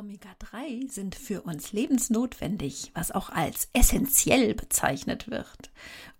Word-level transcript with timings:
Omega-3 0.00 0.90
sind 0.90 1.14
für 1.14 1.42
uns 1.42 1.72
lebensnotwendig, 1.72 2.90
was 2.94 3.10
auch 3.10 3.28
als 3.28 3.68
essentiell 3.74 4.54
bezeichnet 4.54 5.30
wird. 5.30 5.70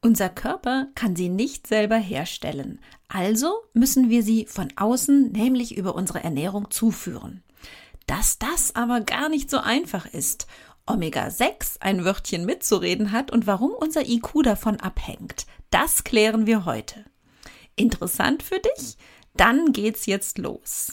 Unser 0.03 0.29
Körper 0.29 0.89
kann 0.95 1.17
sie 1.17 1.31
nicht 1.31 1.67
selber 1.67 1.97
herstellen, 1.97 2.81
also 3.09 3.55
müssen 3.73 4.11
wir 4.11 4.23
sie 4.23 4.45
von 4.45 4.69
außen, 4.77 5.33
nämlich 5.33 5.79
über 5.79 5.95
unsere 5.95 6.23
Ernährung, 6.23 6.71
zuführen. 6.71 7.43
Dass 8.07 8.39
das 8.39 8.75
aber 8.77 9.01
gar 9.01 9.31
nicht 9.31 9.49
so 9.49 9.57
einfach 9.57 10.05
ist, 10.05 10.47
Omega-6 10.87 11.81
ein 11.81 12.05
Wörtchen 12.05 12.45
mitzureden 12.45 13.13
hat 13.13 13.31
und 13.31 13.47
warum 13.47 13.71
unser 13.71 14.07
IQ 14.07 14.43
davon 14.43 14.79
abhängt, 14.79 15.47
das 15.71 16.05
klären 16.05 16.47
wir 16.47 16.67
heute. 16.67 17.07
Interessant 17.77 18.43
für 18.43 18.59
dich? 18.59 18.99
Dann 19.37 19.73
geht's 19.73 20.05
jetzt 20.05 20.37
los. 20.37 20.93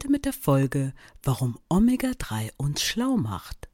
Heute 0.00 0.12
mit 0.12 0.24
der 0.24 0.32
Folge, 0.32 0.94
warum 1.22 1.58
Omega-3 1.68 2.52
uns 2.56 2.80
schlau 2.80 3.18
macht. 3.18 3.68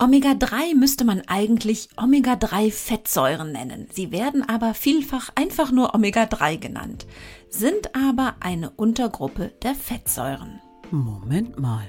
Omega-3 0.00 0.74
müsste 0.74 1.04
man 1.04 1.22
eigentlich 1.28 1.90
Omega-3-Fettsäuren 1.96 3.52
nennen. 3.52 3.86
Sie 3.92 4.10
werden 4.10 4.42
aber 4.42 4.74
vielfach 4.74 5.30
einfach 5.36 5.70
nur 5.70 5.94
Omega-3 5.94 6.56
genannt, 6.56 7.06
sind 7.48 7.94
aber 7.94 8.34
eine 8.40 8.70
Untergruppe 8.70 9.52
der 9.62 9.76
Fettsäuren. 9.76 10.60
Moment 10.90 11.60
mal, 11.60 11.88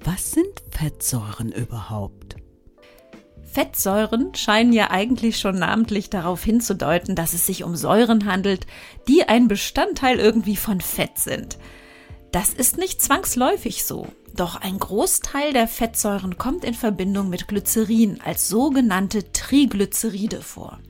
was 0.00 0.32
sind 0.32 0.62
Fettsäuren 0.70 1.50
überhaupt? 1.50 2.36
Fettsäuren 3.42 4.34
scheinen 4.34 4.74
ja 4.74 4.90
eigentlich 4.90 5.38
schon 5.38 5.58
namentlich 5.58 6.10
darauf 6.10 6.44
hinzudeuten, 6.44 7.16
dass 7.16 7.32
es 7.32 7.46
sich 7.46 7.64
um 7.64 7.74
Säuren 7.74 8.26
handelt, 8.26 8.66
die 9.08 9.26
ein 9.26 9.48
Bestandteil 9.48 10.18
irgendwie 10.18 10.56
von 10.56 10.82
Fett 10.82 11.16
sind. 11.16 11.56
Das 12.34 12.48
ist 12.52 12.78
nicht 12.78 13.00
zwangsläufig 13.00 13.84
so, 13.84 14.08
doch 14.34 14.56
ein 14.56 14.80
Großteil 14.80 15.52
der 15.52 15.68
Fettsäuren 15.68 16.36
kommt 16.36 16.64
in 16.64 16.74
Verbindung 16.74 17.30
mit 17.30 17.46
Glycerin 17.46 18.20
als 18.24 18.48
sogenannte 18.48 19.30
Triglyceride 19.30 20.42
vor. 20.42 20.80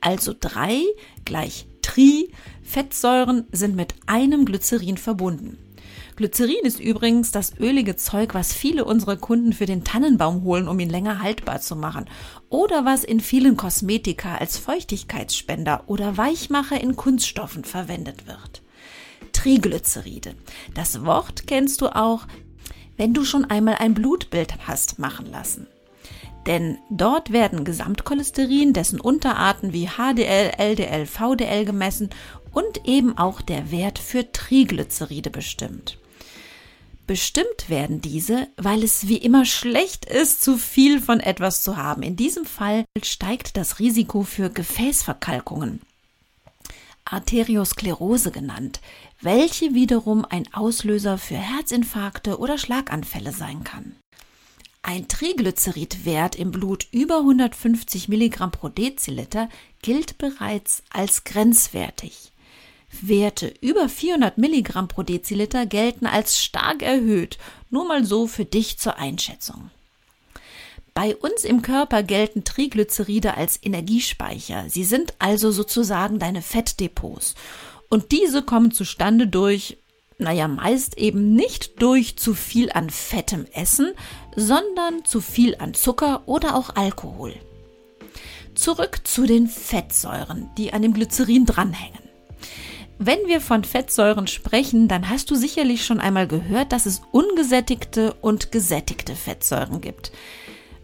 Also 0.00 0.32
drei 0.38 0.80
gleich 1.24 1.66
Tri 1.82 2.30
Fettsäuren 2.62 3.48
sind 3.50 3.74
mit 3.74 3.96
einem 4.06 4.44
Glycerin 4.44 4.96
verbunden. 4.96 5.58
Glycerin 6.14 6.62
ist 6.62 6.78
übrigens 6.78 7.32
das 7.32 7.58
ölige 7.58 7.96
Zeug, 7.96 8.32
was 8.32 8.52
viele 8.52 8.84
unserer 8.84 9.16
Kunden 9.16 9.52
für 9.52 9.66
den 9.66 9.82
Tannenbaum 9.82 10.44
holen, 10.44 10.68
um 10.68 10.78
ihn 10.78 10.88
länger 10.88 11.20
haltbar 11.20 11.60
zu 11.60 11.74
machen. 11.74 12.04
Oder 12.48 12.84
was 12.84 13.02
in 13.02 13.18
vielen 13.18 13.56
Kosmetika 13.56 14.36
als 14.36 14.56
Feuchtigkeitsspender 14.56 15.82
oder 15.88 16.16
Weichmacher 16.16 16.80
in 16.80 16.94
Kunststoffen 16.94 17.64
verwendet 17.64 18.28
wird. 18.28 18.61
Triglyceride. 19.42 20.34
Das 20.74 21.04
Wort 21.04 21.48
kennst 21.48 21.80
du 21.80 21.88
auch, 21.88 22.26
wenn 22.96 23.12
du 23.12 23.24
schon 23.24 23.44
einmal 23.44 23.76
ein 23.80 23.94
Blutbild 23.94 24.68
hast 24.68 25.00
machen 25.00 25.26
lassen. 25.26 25.66
Denn 26.46 26.78
dort 26.90 27.32
werden 27.32 27.64
Gesamtcholesterin, 27.64 28.72
dessen 28.72 29.00
Unterarten 29.00 29.72
wie 29.72 29.88
HDL, 29.88 30.52
LDL, 30.58 31.06
VDL 31.06 31.64
gemessen 31.64 32.10
und 32.52 32.86
eben 32.86 33.18
auch 33.18 33.40
der 33.40 33.72
Wert 33.72 33.98
für 33.98 34.30
Triglyceride 34.30 35.30
bestimmt. 35.30 35.98
Bestimmt 37.08 37.68
werden 37.68 38.00
diese, 38.00 38.46
weil 38.56 38.84
es 38.84 39.08
wie 39.08 39.16
immer 39.16 39.44
schlecht 39.44 40.04
ist, 40.04 40.42
zu 40.42 40.56
viel 40.56 41.00
von 41.00 41.18
etwas 41.18 41.62
zu 41.62 41.76
haben. 41.76 42.02
In 42.02 42.14
diesem 42.14 42.44
Fall 42.44 42.84
steigt 43.02 43.56
das 43.56 43.80
Risiko 43.80 44.22
für 44.22 44.50
Gefäßverkalkungen. 44.50 45.80
Arteriosklerose 47.04 48.30
genannt, 48.30 48.80
welche 49.20 49.74
wiederum 49.74 50.24
ein 50.24 50.52
Auslöser 50.52 51.18
für 51.18 51.36
Herzinfarkte 51.36 52.38
oder 52.38 52.58
Schlaganfälle 52.58 53.32
sein 53.32 53.64
kann. 53.64 53.96
Ein 54.82 55.06
Triglyceridwert 55.06 56.34
im 56.34 56.50
Blut 56.50 56.88
über 56.90 57.18
150 57.18 58.08
Milligramm 58.08 58.50
pro 58.50 58.68
Deziliter 58.68 59.48
gilt 59.80 60.18
bereits 60.18 60.82
als 60.90 61.22
grenzwertig. 61.22 62.32
Werte 63.00 63.54
über 63.60 63.88
400 63.88 64.38
Milligramm 64.38 64.88
pro 64.88 65.02
Deziliter 65.02 65.66
gelten 65.66 66.06
als 66.06 66.42
stark 66.42 66.82
erhöht, 66.82 67.38
nur 67.70 67.86
mal 67.86 68.04
so 68.04 68.26
für 68.26 68.44
dich 68.44 68.78
zur 68.78 68.98
Einschätzung. 68.98 69.70
Bei 70.94 71.16
uns 71.16 71.44
im 71.44 71.62
Körper 71.62 72.02
gelten 72.02 72.44
Triglyceride 72.44 73.36
als 73.36 73.58
Energiespeicher. 73.62 74.64
Sie 74.68 74.84
sind 74.84 75.14
also 75.18 75.50
sozusagen 75.50 76.18
deine 76.18 76.42
Fettdepots. 76.42 77.34
Und 77.88 78.12
diese 78.12 78.42
kommen 78.42 78.72
zustande 78.72 79.26
durch, 79.26 79.78
naja, 80.18 80.48
meist 80.48 80.98
eben 80.98 81.34
nicht 81.34 81.82
durch 81.82 82.16
zu 82.18 82.34
viel 82.34 82.70
an 82.72 82.90
fettem 82.90 83.46
Essen, 83.52 83.92
sondern 84.36 85.04
zu 85.04 85.20
viel 85.20 85.56
an 85.56 85.72
Zucker 85.72 86.22
oder 86.26 86.56
auch 86.56 86.76
Alkohol. 86.76 87.34
Zurück 88.54 89.00
zu 89.04 89.26
den 89.26 89.48
Fettsäuren, 89.48 90.50
die 90.58 90.74
an 90.74 90.82
dem 90.82 90.92
Glycerin 90.92 91.46
dranhängen. 91.46 92.00
Wenn 92.98 93.26
wir 93.26 93.40
von 93.40 93.64
Fettsäuren 93.64 94.26
sprechen, 94.26 94.88
dann 94.88 95.08
hast 95.08 95.30
du 95.30 95.34
sicherlich 95.34 95.84
schon 95.84 96.00
einmal 96.00 96.28
gehört, 96.28 96.70
dass 96.72 96.84
es 96.84 97.00
ungesättigte 97.10 98.12
und 98.20 98.52
gesättigte 98.52 99.16
Fettsäuren 99.16 99.80
gibt. 99.80 100.12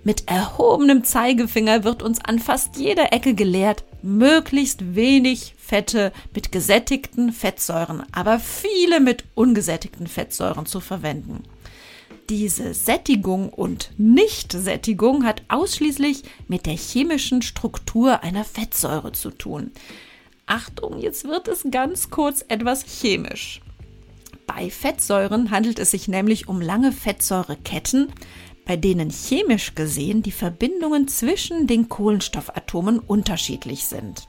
Mit 0.08 0.26
erhobenem 0.26 1.04
Zeigefinger 1.04 1.84
wird 1.84 2.02
uns 2.02 2.18
an 2.24 2.38
fast 2.38 2.76
jeder 2.78 3.12
Ecke 3.12 3.34
gelehrt, 3.34 3.84
möglichst 4.00 4.94
wenig 4.94 5.54
Fette 5.58 6.14
mit 6.34 6.50
gesättigten 6.50 7.30
Fettsäuren, 7.30 8.04
aber 8.10 8.40
viele 8.40 9.00
mit 9.00 9.24
ungesättigten 9.34 10.06
Fettsäuren 10.06 10.64
zu 10.64 10.80
verwenden. 10.80 11.42
Diese 12.30 12.72
Sättigung 12.72 13.50
und 13.50 13.90
Nichtsättigung 13.98 15.26
hat 15.26 15.42
ausschließlich 15.48 16.22
mit 16.46 16.64
der 16.64 16.76
chemischen 16.78 17.42
Struktur 17.42 18.22
einer 18.22 18.46
Fettsäure 18.46 19.12
zu 19.12 19.28
tun. 19.30 19.72
Achtung, 20.46 21.00
jetzt 21.00 21.24
wird 21.24 21.48
es 21.48 21.66
ganz 21.70 22.08
kurz 22.08 22.42
etwas 22.48 22.82
chemisch. 22.82 23.60
Bei 24.46 24.70
Fettsäuren 24.70 25.50
handelt 25.50 25.78
es 25.78 25.90
sich 25.90 26.08
nämlich 26.08 26.48
um 26.48 26.62
lange 26.62 26.90
Fettsäureketten, 26.90 28.10
bei 28.68 28.76
denen 28.76 29.08
chemisch 29.08 29.74
gesehen 29.74 30.22
die 30.22 30.30
Verbindungen 30.30 31.08
zwischen 31.08 31.66
den 31.66 31.88
Kohlenstoffatomen 31.88 32.98
unterschiedlich 32.98 33.86
sind. 33.86 34.28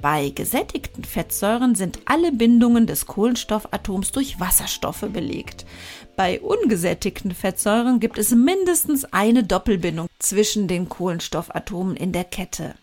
Bei 0.00 0.30
gesättigten 0.30 1.02
Fettsäuren 1.02 1.74
sind 1.74 1.98
alle 2.04 2.30
Bindungen 2.30 2.86
des 2.86 3.06
Kohlenstoffatoms 3.06 4.12
durch 4.12 4.38
Wasserstoffe 4.38 5.04
belegt. 5.12 5.66
Bei 6.14 6.40
ungesättigten 6.40 7.34
Fettsäuren 7.34 7.98
gibt 7.98 8.16
es 8.18 8.30
mindestens 8.30 9.04
eine 9.06 9.42
Doppelbindung 9.42 10.06
zwischen 10.20 10.68
den 10.68 10.88
Kohlenstoffatomen 10.88 11.96
in 11.96 12.12
der 12.12 12.24
Kette. 12.24 12.76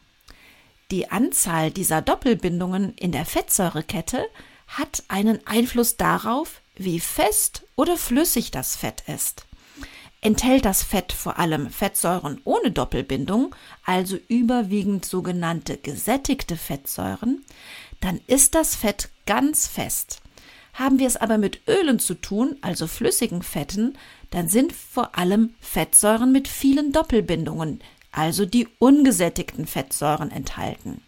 Die 0.91 1.09
Anzahl 1.09 1.71
dieser 1.71 2.01
Doppelbindungen 2.01 2.95
in 2.95 3.13
der 3.13 3.23
Fettsäurekette 3.23 4.25
hat 4.67 5.03
einen 5.07 5.39
Einfluss 5.47 5.95
darauf, 5.95 6.59
wie 6.75 6.99
fest 6.99 7.63
oder 7.77 7.95
flüssig 7.95 8.51
das 8.51 8.75
Fett 8.75 9.05
ist. 9.07 9.45
Enthält 10.25 10.65
das 10.65 10.81
Fett 10.81 11.13
vor 11.13 11.37
allem 11.37 11.69
Fettsäuren 11.69 12.41
ohne 12.45 12.71
Doppelbindung, 12.71 13.53
also 13.85 14.17
überwiegend 14.27 15.05
sogenannte 15.05 15.77
gesättigte 15.77 16.57
Fettsäuren, 16.57 17.45
dann 18.01 18.19
ist 18.25 18.55
das 18.55 18.73
Fett 18.73 19.09
ganz 19.27 19.67
fest. 19.67 20.23
Haben 20.73 20.97
wir 20.97 21.05
es 21.05 21.15
aber 21.15 21.37
mit 21.37 21.59
Ölen 21.67 21.99
zu 21.99 22.15
tun, 22.15 22.57
also 22.61 22.87
flüssigen 22.87 23.43
Fetten, 23.43 23.99
dann 24.31 24.49
sind 24.49 24.73
vor 24.73 25.15
allem 25.15 25.53
Fettsäuren 25.59 26.31
mit 26.31 26.47
vielen 26.47 26.91
Doppelbindungen, 26.91 27.81
also 28.11 28.47
die 28.47 28.67
ungesättigten 28.79 29.67
Fettsäuren 29.67 30.31
enthalten. 30.31 31.03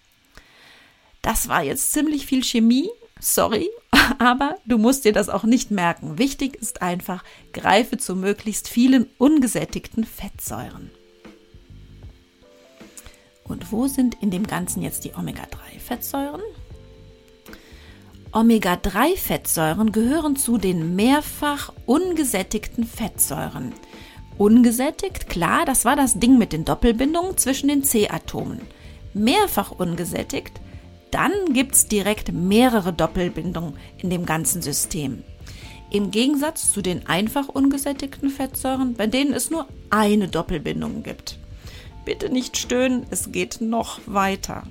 Das 1.24 1.48
war 1.48 1.64
jetzt 1.64 1.92
ziemlich 1.92 2.28
viel 2.28 2.44
Chemie, 2.44 2.92
sorry, 3.20 3.68
aber 4.20 4.56
du 4.66 4.78
musst 4.78 5.06
dir 5.06 5.14
das 5.14 5.30
auch 5.30 5.44
nicht 5.44 5.72
merken. 5.72 6.18
Wichtig 6.18 6.56
ist 6.56 6.82
einfach, 6.82 7.24
greife 7.54 7.98
zu 7.98 8.16
möglichst 8.16 8.68
vielen 8.68 9.08
ungesättigten 9.18 10.04
Fettsäuren. 10.04 10.92
Und 13.44 13.72
wo 13.72 13.88
sind 13.88 14.22
in 14.22 14.30
dem 14.30 14.46
Ganzen 14.46 14.82
jetzt 14.82 15.06
die 15.06 15.14
Omega-3-Fettsäuren? 15.14 16.42
Omega-3-Fettsäuren 18.34 19.92
gehören 19.94 20.36
zu 20.36 20.58
den 20.58 20.96
mehrfach 20.96 21.72
ungesättigten 21.86 22.84
Fettsäuren. 22.84 23.74
Ungesättigt, 24.38 25.30
klar, 25.30 25.66
das 25.66 25.86
war 25.86 25.96
das 25.96 26.20
Ding 26.20 26.38
mit 26.38 26.52
den 26.52 26.66
Doppelbindungen 26.66 27.38
zwischen 27.38 27.70
den 27.70 27.84
C-Atomen. 27.84 28.62
Mehrfach 29.14 29.72
ungesättigt, 29.72 30.60
dann 31.12 31.32
gibt 31.54 31.76
es 31.76 31.88
direkt 31.88 32.32
mehrere 32.32 32.94
Doppelbindungen 32.94 33.74
in 33.98 34.10
dem 34.10 34.26
ganzen 34.26 34.62
System. 34.62 35.24
Im 35.90 36.12
Gegensatz 36.12 36.72
zu 36.74 36.82
den 36.82 37.08
einfach 37.08 37.48
ungesättigten 37.48 38.30
Fettsäuren, 38.30 38.96
bei 38.96 39.08
denen 39.08 39.34
es 39.34 39.50
nur 39.50 39.68
eine 39.90 40.28
Doppelbindung 40.28 41.04
gibt. 41.04 41.40
Bitte 42.04 42.30
nicht 42.30 42.58
stöhnen, 42.58 43.06
es 43.10 43.32
geht 43.32 43.62
noch 43.62 44.00
weiter. 44.06 44.64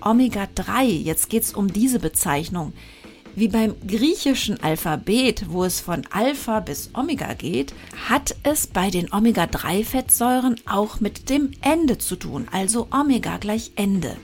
Omega-3, 0.00 0.84
jetzt 0.84 1.30
geht 1.30 1.44
es 1.44 1.54
um 1.54 1.72
diese 1.72 1.98
Bezeichnung. 1.98 2.72
Wie 3.34 3.48
beim 3.48 3.74
griechischen 3.86 4.62
Alphabet, 4.62 5.46
wo 5.50 5.64
es 5.64 5.80
von 5.80 6.04
Alpha 6.10 6.60
bis 6.60 6.90
Omega 6.94 7.34
geht, 7.34 7.74
hat 8.08 8.34
es 8.42 8.66
bei 8.66 8.90
den 8.90 9.12
Omega-3-Fettsäuren 9.12 10.56
auch 10.66 11.00
mit 11.00 11.28
dem 11.28 11.50
Ende 11.60 11.98
zu 11.98 12.16
tun, 12.16 12.48
also 12.50 12.88
Omega 12.90 13.36
gleich 13.36 13.72
Ende. 13.76 14.16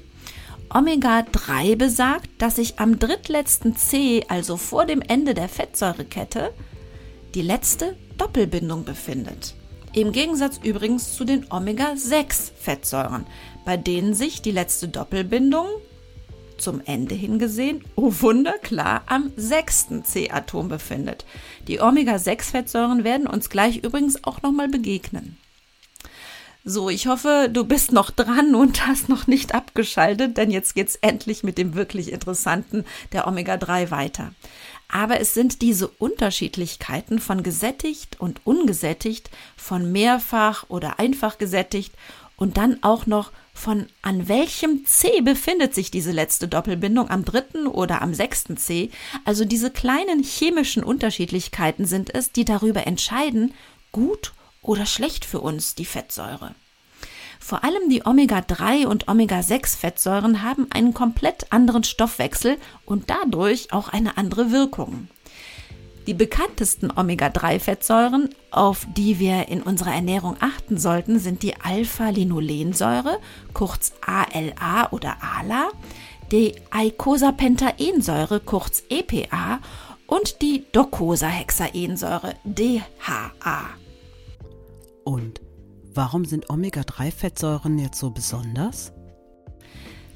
Omega-3 0.74 1.76
besagt, 1.76 2.30
dass 2.38 2.56
sich 2.56 2.78
am 2.78 2.98
drittletzten 2.98 3.76
C, 3.76 4.24
also 4.28 4.56
vor 4.56 4.86
dem 4.86 5.02
Ende 5.02 5.34
der 5.34 5.48
Fettsäurekette, 5.48 6.52
die 7.34 7.42
letzte 7.42 7.96
Doppelbindung 8.16 8.84
befindet. 8.84 9.54
Im 9.92 10.12
Gegensatz 10.12 10.58
übrigens 10.62 11.14
zu 11.14 11.24
den 11.24 11.46
Omega-6-Fettsäuren, 11.50 13.26
bei 13.66 13.76
denen 13.76 14.14
sich 14.14 14.40
die 14.40 14.50
letzte 14.50 14.88
Doppelbindung 14.88 15.66
zum 16.56 16.80
Ende 16.84 17.14
hingesehen, 17.14 17.84
oh 17.96 18.12
Wunder, 18.20 18.54
klar, 18.62 19.02
am 19.06 19.32
sechsten 19.36 20.04
C-Atom 20.04 20.68
befindet. 20.68 21.26
Die 21.68 21.80
Omega-6-Fettsäuren 21.80 23.04
werden 23.04 23.26
uns 23.26 23.50
gleich 23.50 23.78
übrigens 23.78 24.24
auch 24.24 24.40
nochmal 24.40 24.68
begegnen. 24.68 25.36
So, 26.64 26.88
ich 26.88 27.08
hoffe, 27.08 27.48
du 27.52 27.64
bist 27.64 27.90
noch 27.90 28.10
dran 28.10 28.54
und 28.54 28.86
hast 28.86 29.08
noch 29.08 29.26
nicht 29.26 29.52
abgeschaltet, 29.52 30.36
denn 30.36 30.52
jetzt 30.52 30.76
geht's 30.76 30.96
endlich 30.96 31.42
mit 31.42 31.58
dem 31.58 31.74
wirklich 31.74 32.12
interessanten 32.12 32.84
der 33.12 33.26
Omega-3 33.26 33.90
weiter. 33.90 34.32
Aber 34.88 35.18
es 35.18 35.34
sind 35.34 35.60
diese 35.60 35.88
Unterschiedlichkeiten 35.88 37.18
von 37.18 37.42
gesättigt 37.42 38.20
und 38.20 38.42
ungesättigt, 38.44 39.30
von 39.56 39.90
mehrfach 39.90 40.66
oder 40.68 41.00
einfach 41.00 41.38
gesättigt 41.38 41.94
und 42.36 42.56
dann 42.56 42.78
auch 42.82 43.06
noch 43.06 43.32
von 43.52 43.86
an 44.02 44.28
welchem 44.28 44.84
C 44.86 45.20
befindet 45.20 45.74
sich 45.74 45.90
diese 45.90 46.12
letzte 46.12 46.46
Doppelbindung, 46.46 47.10
am 47.10 47.24
dritten 47.24 47.66
oder 47.66 48.02
am 48.02 48.14
sechsten 48.14 48.56
C. 48.56 48.90
Also 49.24 49.44
diese 49.44 49.70
kleinen 49.70 50.22
chemischen 50.22 50.84
Unterschiedlichkeiten 50.84 51.86
sind 51.86 52.14
es, 52.14 52.30
die 52.30 52.44
darüber 52.44 52.86
entscheiden, 52.86 53.52
gut 53.90 54.32
oder 54.62 54.86
schlecht 54.86 55.24
für 55.24 55.40
uns 55.40 55.74
die 55.74 55.84
Fettsäure. 55.84 56.54
Vor 57.40 57.64
allem 57.64 57.90
die 57.90 58.06
Omega-3 58.06 58.86
und 58.86 59.08
Omega-6-Fettsäuren 59.08 60.42
haben 60.42 60.68
einen 60.70 60.94
komplett 60.94 61.52
anderen 61.52 61.82
Stoffwechsel 61.82 62.56
und 62.86 63.10
dadurch 63.10 63.72
auch 63.72 63.88
eine 63.88 64.16
andere 64.16 64.52
Wirkung. 64.52 65.08
Die 66.06 66.14
bekanntesten 66.14 66.90
Omega-3-Fettsäuren, 66.96 68.30
auf 68.50 68.86
die 68.96 69.18
wir 69.18 69.48
in 69.48 69.62
unserer 69.62 69.94
Ernährung 69.94 70.36
achten 70.40 70.78
sollten, 70.78 71.18
sind 71.18 71.42
die 71.42 71.60
Alpha-Linolensäure, 71.60 73.18
kurz 73.52 73.92
ALA 74.04 74.90
oder 74.92 75.16
ALA, 75.20 75.70
die 76.30 76.54
Eicosapentaensäure, 76.70 78.40
kurz 78.40 78.84
EPA, 78.88 79.60
und 80.06 80.42
die 80.42 80.64
Docosahexaensäure, 80.72 82.34
DHA. 82.44 83.81
Und 85.04 85.40
warum 85.94 86.24
sind 86.24 86.50
Omega-3-Fettsäuren 86.50 87.78
jetzt 87.78 87.98
so 87.98 88.10
besonders? 88.10 88.92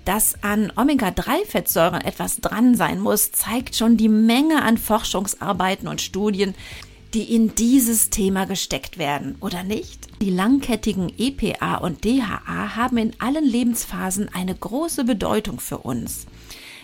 Dass 0.05 0.43
an 0.43 0.73
Omega-3-Fettsäuren 0.77 2.01
etwas 2.01 2.37
dran 2.37 2.77
sein 2.77 3.01
muss, 3.01 3.33
zeigt 3.33 3.75
schon 3.75 3.97
die 3.97 4.09
Menge 4.09 4.63
an 4.63 4.79
Forschungsarbeiten 4.79 5.89
und 5.89 6.01
Studien, 6.01 6.55
die 7.13 7.35
in 7.35 7.55
dieses 7.55 8.11
Thema 8.11 8.45
gesteckt 8.45 8.99
werden, 8.99 9.37
oder 9.41 9.65
nicht? 9.65 10.09
Die 10.21 10.31
langkettigen 10.31 11.13
EPA 11.19 11.77
und 11.79 12.05
DHA 12.05 12.77
haben 12.77 12.99
in 12.99 13.13
allen 13.19 13.45
Lebensphasen 13.45 14.29
eine 14.33 14.55
große 14.55 15.05
Bedeutung 15.05 15.59
für 15.59 15.79
uns. 15.79 16.27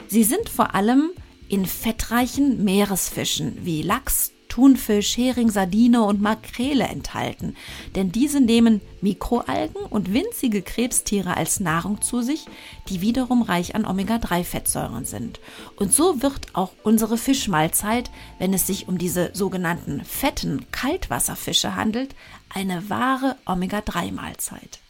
Sie 0.09 0.25
sind 0.25 0.49
vor 0.49 0.75
allem 0.75 1.11
in 1.49 1.67
fettreichen 1.67 2.65
Meeresfischen 2.65 3.59
wie 3.65 3.83
Lachs, 3.83 4.33
Thunfisch, 4.53 5.17
Hering, 5.17 5.51
Sardine 5.51 6.03
und 6.03 6.21
Makrele 6.21 6.85
enthalten, 6.85 7.57
denn 7.95 8.13
diese 8.13 8.39
nehmen 8.39 8.83
Mikroalgen 9.01 9.83
und 9.89 10.13
winzige 10.13 10.61
Krebstiere 10.61 11.39
als 11.39 11.59
Nahrung 11.59 12.03
zu 12.03 12.21
sich, 12.21 12.45
die 12.91 13.01
wiederum 13.01 13.41
reich 13.41 13.75
an 13.75 13.87
Omega-3-Fettsäuren 13.87 15.07
sind. 15.07 15.41
Und 15.77 15.95
so 15.95 16.21
wird 16.21 16.49
auch 16.53 16.73
unsere 16.83 17.17
Fischmahlzeit, 17.17 18.11
wenn 18.39 18.53
es 18.53 18.67
sich 18.67 18.89
um 18.89 18.99
diese 18.99 19.31
sogenannten 19.33 20.05
fetten 20.05 20.67
Kaltwasserfische 20.71 21.75
handelt, 21.75 22.15
eine 22.51 22.91
wahre 22.91 23.37
Omega-3-Mahlzeit. 23.47 24.82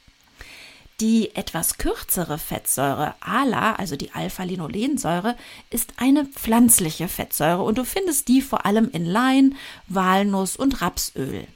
Die 1.02 1.34
etwas 1.34 1.78
kürzere 1.78 2.38
Fettsäure 2.38 3.16
ALA, 3.19 3.72
also 3.72 3.96
die 3.96 4.12
Alpha-Linolensäure, 4.12 5.37
ist 5.69 5.94
eine 5.96 6.25
pflanzliche 6.26 7.08
Fettsäure 7.08 7.64
und 7.64 7.76
du 7.76 7.84
findest 7.84 8.28
die 8.28 8.40
vor 8.40 8.66
allem 8.66 8.88
in 8.88 9.04
Lein, 9.04 9.56
Walnuss 9.88 10.54
und 10.54 10.81
Rapsöl. 10.81 11.49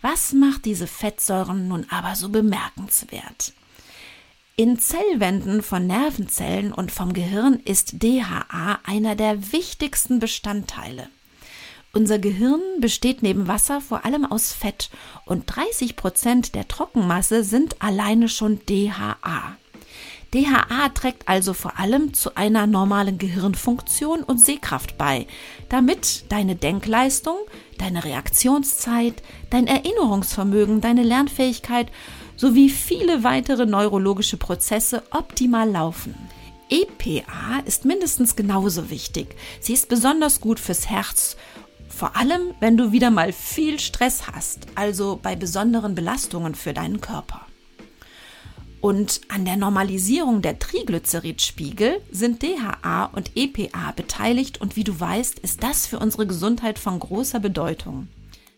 Was 0.00 0.32
macht 0.32 0.64
diese 0.64 0.86
Fettsäuren 0.86 1.66
nun 1.66 1.86
aber 1.90 2.14
so 2.14 2.28
bemerkenswert? 2.28 3.52
In 4.54 4.78
Zellwänden 4.78 5.64
von 5.64 5.88
Nervenzellen 5.88 6.72
und 6.72 6.92
vom 6.92 7.14
Gehirn 7.14 7.54
ist 7.64 8.00
DHA 8.00 8.78
einer 8.84 9.16
der 9.16 9.50
wichtigsten 9.50 10.20
Bestandteile. 10.20 11.08
Unser 11.94 12.18
Gehirn 12.18 12.62
besteht 12.80 13.22
neben 13.22 13.48
Wasser 13.48 13.82
vor 13.82 14.06
allem 14.06 14.24
aus 14.24 14.50
Fett 14.50 14.88
und 15.26 15.44
30 15.44 15.94
Prozent 15.94 16.54
der 16.54 16.66
Trockenmasse 16.66 17.44
sind 17.44 17.82
alleine 17.82 18.30
schon 18.30 18.60
DHA. 18.64 19.58
DHA 20.32 20.88
trägt 20.94 21.28
also 21.28 21.52
vor 21.52 21.78
allem 21.78 22.14
zu 22.14 22.34
einer 22.34 22.66
normalen 22.66 23.18
Gehirnfunktion 23.18 24.22
und 24.22 24.40
Sehkraft 24.40 24.96
bei, 24.96 25.26
damit 25.68 26.24
deine 26.30 26.56
Denkleistung, 26.56 27.36
deine 27.76 28.04
Reaktionszeit, 28.04 29.22
dein 29.50 29.66
Erinnerungsvermögen, 29.66 30.80
deine 30.80 31.02
Lernfähigkeit 31.02 31.92
sowie 32.36 32.70
viele 32.70 33.22
weitere 33.22 33.66
neurologische 33.66 34.38
Prozesse 34.38 35.02
optimal 35.10 35.68
laufen. 35.68 36.14
EPA 36.70 37.60
ist 37.66 37.84
mindestens 37.84 38.34
genauso 38.34 38.88
wichtig. 38.88 39.36
Sie 39.60 39.74
ist 39.74 39.90
besonders 39.90 40.40
gut 40.40 40.58
fürs 40.58 40.88
Herz 40.88 41.36
vor 41.92 42.16
allem, 42.16 42.54
wenn 42.58 42.76
du 42.76 42.90
wieder 42.90 43.10
mal 43.10 43.32
viel 43.32 43.78
Stress 43.78 44.26
hast, 44.26 44.66
also 44.74 45.18
bei 45.22 45.36
besonderen 45.36 45.94
Belastungen 45.94 46.54
für 46.54 46.72
deinen 46.72 47.00
Körper. 47.00 47.46
Und 48.80 49.20
an 49.28 49.44
der 49.44 49.56
Normalisierung 49.56 50.42
der 50.42 50.58
Triglyceridspiegel 50.58 52.00
sind 52.10 52.42
DHA 52.42 53.04
und 53.12 53.36
EPA 53.36 53.92
beteiligt 53.92 54.60
und 54.60 54.74
wie 54.74 54.82
du 54.82 54.98
weißt, 54.98 55.38
ist 55.38 55.62
das 55.62 55.86
für 55.86 56.00
unsere 56.00 56.26
Gesundheit 56.26 56.80
von 56.80 56.98
großer 56.98 57.38
Bedeutung. 57.38 58.08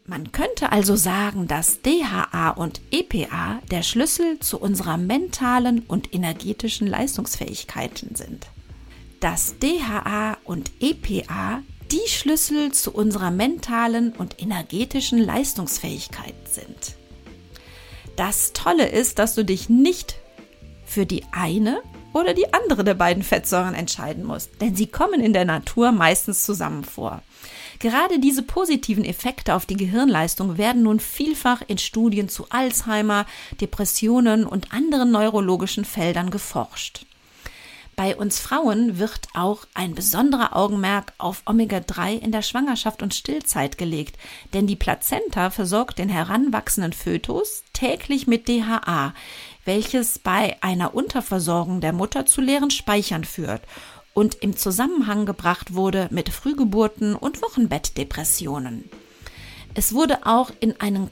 Man 0.07 0.33
könnte 0.33 0.73
also 0.73 0.97
sagen, 0.97 1.47
dass 1.47 1.81
DHA 1.83 2.50
und 2.50 2.81
EPA 2.91 3.61
der 3.71 3.83
Schlüssel 3.83 4.38
zu 4.41 4.59
unserer 4.59 4.97
mentalen 4.97 5.81
und 5.81 6.14
energetischen 6.14 6.87
Leistungsfähigkeiten 6.87 8.14
sind. 8.14 8.47
Dass 9.21 9.59
DHA 9.59 10.38
und 10.45 10.71
EPA 10.81 11.62
die 11.95 12.09
Schlüssel 12.09 12.73
zu 12.73 12.93
unserer 12.93 13.31
mentalen 13.31 14.13
und 14.15 14.43
energetischen 14.43 15.19
Leistungsfähigkeit 15.19 16.35
sind. 16.51 16.97
Das 18.17 18.53
Tolle 18.53 18.89
ist, 18.89 19.21
dass 19.21 19.37
du 19.37 19.45
dich 19.45 19.69
nicht 19.69 20.17
für 20.85 21.07
die 21.07 21.23
eine 21.31 21.83
oder 22.13 22.35
die 22.35 22.53
andere 22.53 22.83
der 22.83 22.95
beiden 22.95 23.23
Fettsäuren 23.23 23.75
entscheiden 23.75 24.25
musst, 24.25 24.61
denn 24.61 24.75
sie 24.75 24.89
kommen 24.89 25.21
in 25.21 25.33
der 25.33 25.45
Natur 25.45 25.93
meistens 25.93 26.43
zusammen 26.43 26.83
vor. 26.83 27.23
Gerade 27.79 28.19
diese 28.19 28.43
positiven 28.43 29.05
Effekte 29.05 29.55
auf 29.55 29.65
die 29.65 29.77
Gehirnleistung 29.77 30.59
werden 30.59 30.83
nun 30.83 30.99
vielfach 30.99 31.63
in 31.69 31.79
Studien 31.79 32.29
zu 32.29 32.47
Alzheimer, 32.51 33.25
Depressionen 33.61 34.47
und 34.47 34.73
anderen 34.73 35.13
neurologischen 35.13 35.85
Feldern 35.85 36.31
geforscht. 36.31 37.07
Bei 37.97 38.17
uns 38.17 38.41
Frauen 38.41 38.99
wird 38.99 39.29
auch 39.35 39.67
ein 39.75 39.95
besonderer 39.95 40.57
Augenmerk 40.57 41.13
auf 41.19 41.43
Omega-3 41.47 42.19
in 42.19 42.33
der 42.33 42.43
Schwangerschaft 42.43 43.03
und 43.03 43.15
Stillzeit 43.15 43.79
gelegt, 43.79 44.17
denn 44.53 44.67
die 44.67 44.75
Plazenta 44.75 45.51
versorgt 45.51 45.99
den 45.99 46.09
heranwachsenden 46.09 46.93
Fötus 46.93 47.63
täglich 47.73 48.27
mit 48.27 48.49
DHA, 48.49 49.15
welches 49.65 50.19
bei 50.19 50.57
einer 50.61 50.95
Unterversorgung 50.95 51.81
der 51.81 51.93
Mutter 51.93 52.27
zu 52.27 52.41
leeren 52.41 52.71
Speichern 52.71 53.25
führt 53.25 53.63
und 54.13 54.37
im 54.37 54.57
Zusammenhang 54.57 55.25
gebracht 55.25 55.75
wurde 55.75 56.09
mit 56.11 56.31
Frühgeburten 56.31 57.15
und 57.15 57.43
Wochenbettdepressionen. 57.43 58.89
Es 59.75 59.93
wurde 59.93 60.27
auch 60.27 60.51
in 60.61 60.81
einem 60.81 61.11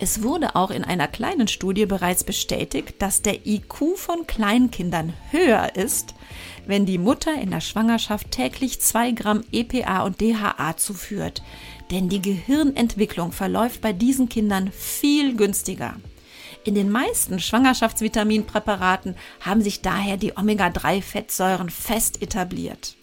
es 0.00 0.22
wurde 0.22 0.54
auch 0.54 0.70
in 0.70 0.84
einer 0.84 1.08
kleinen 1.08 1.48
Studie 1.48 1.86
bereits 1.86 2.22
bestätigt, 2.22 2.94
dass 3.00 3.22
der 3.22 3.46
IQ 3.46 3.96
von 3.96 4.26
Kleinkindern 4.28 5.12
höher 5.30 5.74
ist, 5.74 6.14
wenn 6.66 6.86
die 6.86 6.98
Mutter 6.98 7.34
in 7.34 7.50
der 7.50 7.60
Schwangerschaft 7.60 8.30
täglich 8.30 8.80
2 8.80 9.10
Gramm 9.12 9.42
EPA 9.50 10.02
und 10.02 10.20
DHA 10.20 10.76
zuführt. 10.76 11.42
Denn 11.90 12.08
die 12.08 12.22
Gehirnentwicklung 12.22 13.32
verläuft 13.32 13.80
bei 13.80 13.92
diesen 13.92 14.28
Kindern 14.28 14.70
viel 14.70 15.34
günstiger. 15.34 15.96
In 16.64 16.74
den 16.74 16.90
meisten 16.90 17.40
Schwangerschaftsvitaminpräparaten 17.40 19.16
haben 19.40 19.62
sich 19.62 19.80
daher 19.80 20.16
die 20.16 20.36
Omega-3-Fettsäuren 20.36 21.70
fest 21.70 22.22
etabliert. 22.22 22.97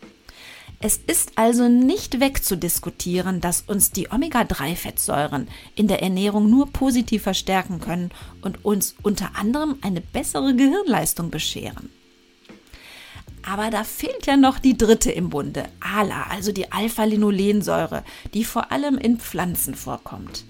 Es 0.88 1.00
ist 1.08 1.32
also 1.34 1.68
nicht 1.68 2.20
wegzudiskutieren, 2.20 3.42
dass 3.42 3.62
uns 3.62 3.89
die 3.89 4.12
Omega-3-Fettsäuren 4.12 5.48
in 5.74 5.88
der 5.88 6.04
Ernährung 6.04 6.48
nur 6.48 6.72
positiv 6.72 7.24
verstärken 7.24 7.82
können 7.82 8.12
und 8.44 8.63
uns 8.63 8.96
unter 9.01 9.36
anderem 9.36 9.80
eine 9.82 10.00
bessere 10.00 10.56
Gehirnleistung 10.56 11.32
bescheren. 11.32 11.89
Aber 13.42 13.72
da 13.72 13.84
fehlt 13.84 14.27
ja 14.27 14.38
noch 14.38 14.60
die 14.60 14.77
dritte 14.77 15.10
im 15.10 15.32
Bunde, 15.32 15.65
ALA, 15.80 16.27
also 16.30 16.51
die 16.51 16.72
Alpha-Linolensäure, 16.72 18.04
die 18.36 18.46
vor 18.46 18.72
allem 18.72 19.00
in 19.00 19.18
Pflanzen 19.18 19.74
vorkommt. 19.74 20.46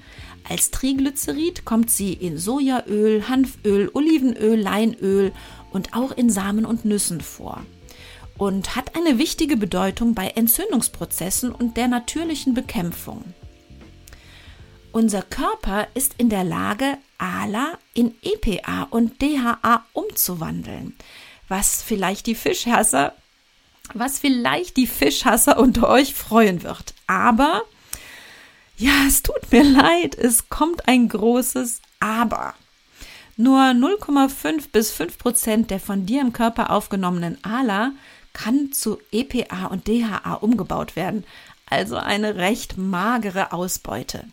Als 0.49 0.69
Triglycerid 0.69 1.63
kommt 1.63 1.89
sie 1.89 2.11
in 2.11 2.37
Sojaöl, 2.37 3.29
Hanföl, 3.29 3.89
Olivenöl, 3.93 4.59
Leinöl 4.59 5.31
und 5.71 5.93
auch 5.93 6.11
in 6.11 6.29
Samen 6.29 6.65
und 6.65 6.83
Nüssen 6.83 7.21
vor 7.21 7.63
und 8.37 8.75
hat 8.75 8.95
eine 8.95 9.17
wichtige 9.17 9.57
Bedeutung 9.57 10.13
bei 10.13 10.27
Entzündungsprozessen 10.27 11.51
und 11.51 11.77
der 11.77 11.87
natürlichen 11.87 12.53
Bekämpfung. 12.53 13.23
Unser 14.91 15.21
Körper 15.23 15.87
ist 15.93 16.15
in 16.17 16.29
der 16.29 16.43
Lage, 16.43 16.97
ALA 17.17 17.77
in 17.93 18.15
EPA 18.21 18.83
und 18.89 19.21
DHA 19.21 19.85
umzuwandeln, 19.93 20.95
was 21.47 21.81
vielleicht 21.81 22.27
die 22.27 22.35
Fischhasser, 22.35 23.13
was 23.93 24.19
vielleicht 24.19 24.77
die 24.77 24.87
Fischhasser 24.87 25.59
unter 25.59 25.89
euch 25.89 26.13
freuen 26.13 26.63
wird. 26.63 26.93
Aber 27.07 27.63
ja, 28.77 29.05
es 29.07 29.23
tut 29.23 29.51
mir 29.51 29.63
leid, 29.63 30.15
es 30.15 30.49
kommt 30.49 30.87
ein 30.87 31.07
großes 31.07 31.81
Aber. 31.99 32.53
Nur 33.37 33.59
0,5 33.59 34.71
bis 34.71 34.91
5 34.91 35.17
Prozent 35.17 35.71
der 35.71 35.79
von 35.79 36.05
dir 36.05 36.21
im 36.21 36.31
Körper 36.31 36.71
aufgenommenen 36.71 37.37
ALA 37.43 37.91
kann 38.35 38.71
zu 38.71 38.99
EPA 39.11 39.67
und 39.67 39.87
DHA 39.87 40.33
umgebaut 40.35 40.95
werden, 40.95 41.23
also 41.67 41.95
eine 41.95 42.35
recht 42.35 42.77
magere 42.77 43.53
Ausbeute. 43.53 44.25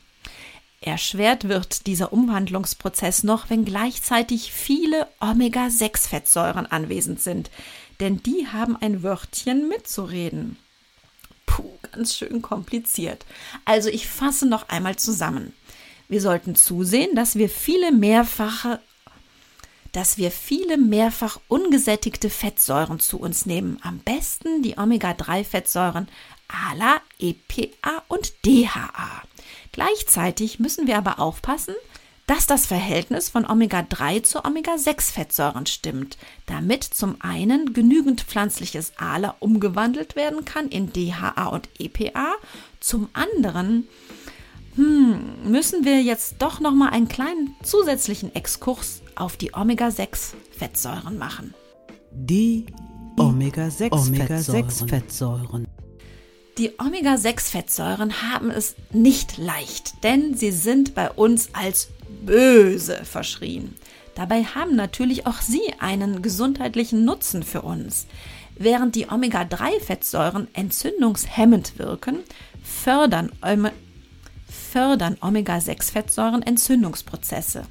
Erschwert 0.82 1.49
wird 1.49 1.87
dieser 1.87 2.12
Umwandlungsprozess 2.12 3.23
noch, 3.23 3.49
wenn 3.49 3.64
gleichzeitig 3.64 4.52
viele 4.52 5.06
Omega-6-Fettsäuren 5.21 6.66
anwesend 6.66 7.21
sind, 7.21 7.50
denn 8.00 8.23
die 8.23 8.49
haben 8.49 8.76
ein 8.76 9.04
Wörtchen 9.04 9.68
mitzureden. 9.68 10.59
Puh, 11.47 11.78
ganz 11.92 12.16
schön 12.16 12.42
kompliziert. 12.42 13.25
Also 13.64 13.88
ich 13.88 14.09
fasse 14.09 14.47
noch 14.47 14.68
einmal 14.68 14.97
zusammen. 14.97 15.54
Wir 16.09 16.21
sollten 16.21 16.56
zusehen, 16.56 17.14
dass 17.14 17.37
wir 17.37 17.49
viele 17.49 17.92
mehrfache 17.92 18.80
dass 19.92 20.18
wir 20.18 20.30
viele 20.30 20.78
mehrfach 20.78 21.38
ungesättigte 21.49 22.30
Fettsäuren 22.30 22.99
zu 22.99 23.20
uns 23.20 23.46
nehmen. 23.46 23.78
Am 23.82 23.99
besten 23.99 24.62
die 24.62 24.78
Omega-3-Fettsäuren 24.78 26.08
ALA, 26.49 27.00
EPA 27.18 28.02
und 28.08 28.32
DHA. 28.44 29.22
Gleichzeitig 29.72 30.58
müssen 30.58 30.87
wir 30.87 30.99
aber 30.99 31.18
aufpassen, 31.18 31.75
dass 32.26 32.46
das 32.46 32.66
Verhältnis 32.66 33.28
von 33.28 33.44
Omega-3 33.44 34.22
zu 34.22 34.44
Omega-6-Fettsäuren 34.44 35.66
stimmt, 35.66 36.16
damit 36.46 36.84
zum 36.84 37.16
einen 37.20 37.72
genügend 37.72 38.22
pflanzliches 38.22 38.92
ALA 38.96 39.37
umgewandelt 39.40 40.16
werden 40.16 40.44
kann 40.44 40.68
in 40.68 40.92
DHA 40.92 41.46
und 41.49 41.68
EPA, 41.78 42.34
zum 42.80 43.08
anderen 43.12 43.88
hm, 44.75 45.50
müssen 45.50 45.85
wir 45.85 46.00
jetzt 46.02 46.37
doch 46.38 46.61
noch 46.61 46.73
mal 46.73 46.88
einen 46.88 47.09
kleinen 47.09 47.55
zusätzlichen 47.62 48.35
Exkurs 48.35 49.02
auf 49.17 49.37
die 49.37 49.52
Omega-6-Fettsäuren 49.55 51.19
machen. 51.19 51.52
Die 52.11 52.64
Omega-6-Fettsäuren. 53.19 55.67
Die 56.59 56.73
Omega-6-Fettsäuren 56.79 58.23
haben 58.23 58.50
es 58.50 58.75
nicht 58.91 59.38
leicht, 59.38 60.05
denn 60.05 60.35
sie 60.35 60.52
sind 60.52 60.95
bei 60.95 61.11
uns 61.11 61.49
als 61.55 61.88
böse 62.25 63.05
verschrien. 63.05 63.75
Dabei 64.14 64.45
haben 64.45 64.76
natürlich 64.76 65.26
auch 65.26 65.41
sie 65.41 65.73
einen 65.79 66.21
gesundheitlichen 66.23 67.05
Nutzen 67.05 67.43
für 67.43 67.62
uns. 67.62 68.07
Während 68.57 68.95
die 68.95 69.11
Omega-3-Fettsäuren 69.11 70.49
entzündungshemmend 70.52 71.79
wirken, 71.79 72.19
fördern, 72.62 73.33
fördern 74.52 75.16
Omega-6-Fettsäuren 75.21 76.42
Entzündungsprozesse. 76.42 77.64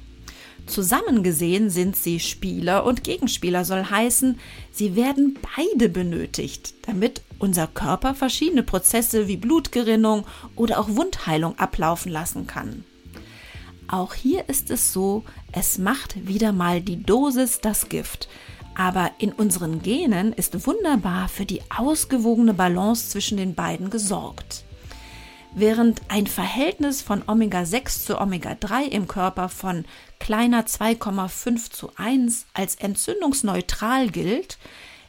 Zusammen 0.66 1.22
gesehen 1.22 1.70
sind 1.70 1.96
sie 1.96 2.20
Spieler 2.20 2.84
und 2.84 3.02
Gegenspieler, 3.02 3.64
soll 3.64 3.84
heißen, 3.84 4.38
sie 4.70 4.94
werden 4.94 5.38
beide 5.56 5.88
benötigt, 5.88 6.74
damit 6.82 7.22
unser 7.38 7.66
Körper 7.66 8.14
verschiedene 8.14 8.62
Prozesse 8.62 9.26
wie 9.26 9.36
Blutgerinnung 9.36 10.24
oder 10.54 10.78
auch 10.78 10.88
Wundheilung 10.88 11.58
ablaufen 11.58 12.12
lassen 12.12 12.46
kann. 12.46 12.84
Auch 13.88 14.14
hier 14.14 14.48
ist 14.48 14.70
es 14.70 14.92
so, 14.92 15.24
es 15.50 15.78
macht 15.78 16.26
wieder 16.26 16.52
mal 16.52 16.80
die 16.80 17.02
Dosis 17.02 17.60
das 17.60 17.88
Gift. 17.88 18.28
Aber 18.74 19.10
in 19.18 19.32
unseren 19.32 19.82
Genen 19.82 20.32
ist 20.32 20.66
wunderbar 20.66 21.28
für 21.28 21.44
die 21.44 21.60
ausgewogene 21.76 22.54
Balance 22.54 23.10
zwischen 23.10 23.36
den 23.36 23.54
beiden 23.54 23.90
gesorgt. 23.90 24.64
Während 25.54 26.00
ein 26.08 26.26
Verhältnis 26.26 27.02
von 27.02 27.22
Omega-6 27.26 28.06
zu 28.06 28.18
Omega-3 28.18 28.84
im 28.84 29.06
Körper 29.06 29.50
von 29.50 29.84
kleiner 30.18 30.64
2,5 30.64 31.70
zu 31.70 31.92
1 31.96 32.46
als 32.54 32.76
entzündungsneutral 32.76 34.08
gilt, 34.08 34.56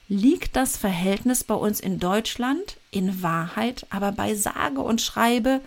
liegt 0.10 0.58
das 0.58 0.76
Verhältnis 0.76 1.46
bei 1.46 1.56
uns 1.56 1.80
in 1.80 1.98
Deutschland 1.98 2.78
in 2.92 3.24
Wahrheit 3.24 3.88
aber 3.90 4.12
bei 4.12 4.36
sage 4.36 4.82
und 4.82 5.02
schreibe 5.02 5.62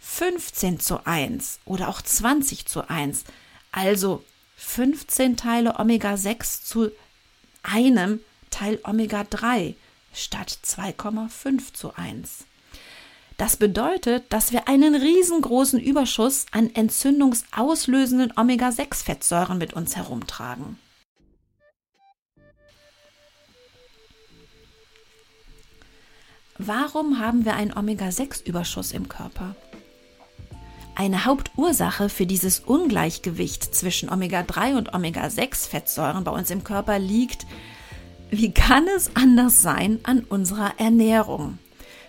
15 0.00 0.80
zu 0.80 1.06
1 1.06 1.60
oder 1.64 1.88
auch 1.88 2.02
20 2.02 2.66
zu 2.66 2.88
1, 2.88 3.22
also 3.70 4.24
15 4.56 5.36
Teile 5.36 5.78
Omega-6 5.78 6.64
zu 6.64 6.90
einem 7.62 8.18
Teil 8.50 8.80
Omega-3 8.82 9.74
statt 10.12 10.58
2,5 10.64 11.72
zu 11.72 11.94
1. 11.94 12.47
Das 13.38 13.56
bedeutet, 13.56 14.32
dass 14.32 14.50
wir 14.50 14.66
einen 14.66 14.96
riesengroßen 14.96 15.78
Überschuss 15.78 16.46
an 16.50 16.74
entzündungsauslösenden 16.74 18.32
Omega-6-Fettsäuren 18.36 19.58
mit 19.58 19.74
uns 19.74 19.94
herumtragen. 19.94 20.76
Warum 26.58 27.20
haben 27.20 27.44
wir 27.44 27.54
einen 27.54 27.72
Omega-6-Überschuss 27.72 28.90
im 28.90 29.08
Körper? 29.08 29.54
Eine 30.96 31.24
Hauptursache 31.24 32.08
für 32.08 32.26
dieses 32.26 32.58
Ungleichgewicht 32.58 33.72
zwischen 33.72 34.10
Omega-3 34.10 34.76
und 34.76 34.94
Omega-6-Fettsäuren 34.94 36.24
bei 36.24 36.32
uns 36.32 36.50
im 36.50 36.64
Körper 36.64 36.98
liegt, 36.98 37.46
wie 38.30 38.50
kann 38.52 38.88
es 38.96 39.14
anders 39.14 39.62
sein, 39.62 40.00
an 40.02 40.24
unserer 40.24 40.80
Ernährung. 40.80 41.60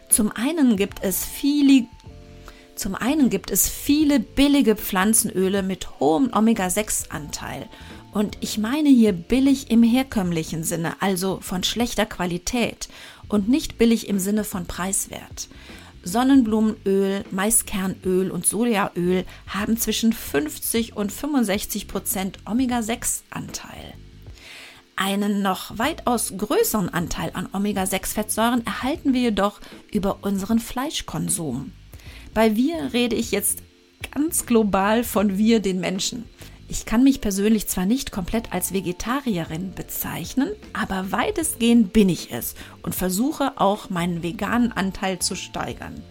Zum 0.09 0.31
einen 0.31 0.75
gibt 0.75 1.03
es 1.03 1.23
viele 1.23 1.87
zum 2.75 2.95
einen 2.95 3.29
gibt 3.29 3.51
es 3.51 3.67
viele 3.67 4.21
billige 4.21 4.77
Pflanzenöle 4.77 5.63
mit 5.63 5.99
hohem 5.99 6.31
Omega-6-Anteil. 6.33 7.67
Und 8.13 8.37
ich 8.39 8.57
meine 8.57 8.87
hier 8.87 9.11
billig 9.11 9.69
im 9.69 9.83
herkömmlichen 9.83 10.63
Sinne, 10.63 10.95
also 11.01 11.39
von 11.41 11.65
schlechter 11.65 12.05
Qualität 12.05 12.87
und 13.27 13.49
nicht 13.49 13.77
billig 13.77 14.07
im 14.07 14.17
Sinne 14.17 14.45
von 14.45 14.65
preiswert. 14.65 15.49
Sonnenblumenöl, 16.03 17.25
Maiskernöl 17.31 18.31
und 18.31 18.47
Sojaöl 18.47 19.25
haben 19.47 19.75
zwischen 19.75 20.13
50 20.13 20.95
und 20.95 21.11
65 21.11 21.89
Prozent 21.89 22.37
Omega-6-Anteil. 22.45 23.93
Einen 25.01 25.41
noch 25.41 25.77
weitaus 25.77 26.33
größeren 26.35 26.89
Anteil 26.89 27.31
an 27.33 27.47
Omega-6-Fettsäuren 27.53 28.65
erhalten 28.65 29.13
wir 29.13 29.21
jedoch 29.21 29.61
über 29.93 30.17
unseren 30.23 30.59
Fleischkonsum. 30.59 31.71
Bei 32.33 32.57
wir 32.57 32.91
rede 32.91 33.15
ich 33.15 33.31
jetzt 33.31 33.63
ganz 34.13 34.45
global 34.45 35.05
von 35.05 35.37
wir, 35.37 35.61
den 35.61 35.79
Menschen. 35.79 36.25
Ich 36.67 36.85
kann 36.85 37.05
mich 37.05 37.21
persönlich 37.21 37.69
zwar 37.69 37.85
nicht 37.85 38.11
komplett 38.11 38.51
als 38.51 38.73
Vegetarierin 38.73 39.73
bezeichnen, 39.73 40.49
aber 40.73 41.13
weitestgehend 41.13 41.93
bin 41.93 42.09
ich 42.09 42.33
es 42.33 42.55
und 42.83 42.93
versuche 42.93 43.53
auch 43.55 43.89
meinen 43.89 44.21
veganen 44.21 44.73
Anteil 44.73 45.19
zu 45.19 45.35
steigern. 45.35 46.03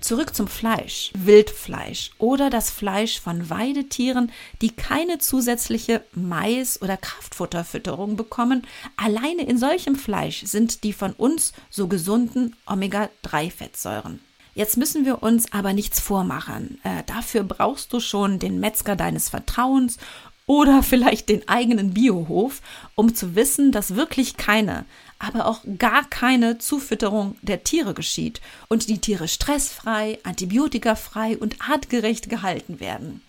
Zurück 0.00 0.34
zum 0.34 0.46
Fleisch, 0.46 1.10
Wildfleisch 1.14 2.12
oder 2.18 2.50
das 2.50 2.70
Fleisch 2.70 3.20
von 3.20 3.50
Weidetieren, 3.50 4.30
die 4.62 4.70
keine 4.70 5.18
zusätzliche 5.18 6.02
Mais- 6.12 6.80
oder 6.80 6.96
Kraftfutterfütterung 6.96 8.16
bekommen. 8.16 8.66
Alleine 8.96 9.42
in 9.42 9.58
solchem 9.58 9.96
Fleisch 9.96 10.44
sind 10.44 10.84
die 10.84 10.92
von 10.92 11.12
uns 11.12 11.52
so 11.68 11.88
gesunden 11.88 12.54
Omega-3-Fettsäuren. 12.66 14.20
Jetzt 14.54 14.76
müssen 14.76 15.04
wir 15.04 15.22
uns 15.22 15.52
aber 15.52 15.72
nichts 15.72 16.00
vormachen. 16.00 16.80
Äh, 16.84 17.02
dafür 17.06 17.44
brauchst 17.44 17.92
du 17.92 18.00
schon 18.00 18.38
den 18.38 18.60
Metzger 18.60 18.96
deines 18.96 19.28
Vertrauens 19.28 19.98
oder 20.46 20.82
vielleicht 20.84 21.28
den 21.28 21.48
eigenen 21.48 21.94
Biohof, 21.94 22.60
um 22.94 23.14
zu 23.14 23.34
wissen, 23.34 23.72
dass 23.72 23.94
wirklich 23.94 24.36
keine, 24.36 24.84
aber 25.18 25.46
auch 25.46 25.60
gar 25.78 26.08
keine 26.08 26.58
Zufütterung 26.58 27.36
der 27.42 27.64
Tiere 27.64 27.94
geschieht 27.94 28.40
und 28.68 28.88
die 28.88 28.98
Tiere 28.98 29.28
stressfrei, 29.28 30.18
antibiotikafrei 30.22 31.36
und 31.36 31.56
artgerecht 31.60 32.30
gehalten 32.30 32.80
werden. 32.80 33.22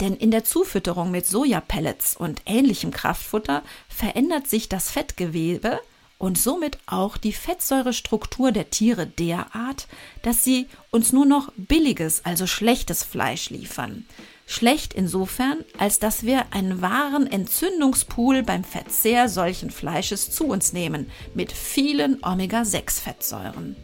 Denn 0.00 0.16
in 0.16 0.30
der 0.30 0.44
Zufütterung 0.44 1.10
mit 1.10 1.26
Sojapellets 1.26 2.16
und 2.16 2.42
ähnlichem 2.44 2.90
Kraftfutter 2.90 3.62
verändert 3.88 4.48
sich 4.48 4.68
das 4.68 4.90
Fettgewebe 4.90 5.80
und 6.18 6.38
somit 6.38 6.78
auch 6.86 7.16
die 7.16 7.32
Fettsäurestruktur 7.32 8.52
der 8.52 8.70
Tiere 8.70 9.06
derart, 9.06 9.88
dass 10.22 10.44
sie 10.44 10.68
uns 10.90 11.12
nur 11.12 11.26
noch 11.26 11.52
billiges, 11.56 12.24
also 12.24 12.46
schlechtes 12.46 13.02
Fleisch 13.02 13.50
liefern. 13.50 14.06
Schlecht 14.52 14.92
insofern, 14.92 15.64
als 15.78 15.98
dass 15.98 16.24
wir 16.24 16.52
einen 16.52 16.82
wahren 16.82 17.26
Entzündungspool 17.26 18.42
beim 18.42 18.64
Verzehr 18.64 19.30
solchen 19.30 19.70
Fleisches 19.70 20.30
zu 20.30 20.44
uns 20.44 20.74
nehmen, 20.74 21.10
mit 21.32 21.52
vielen 21.52 22.22
Omega-6-Fettsäuren. 22.22 23.76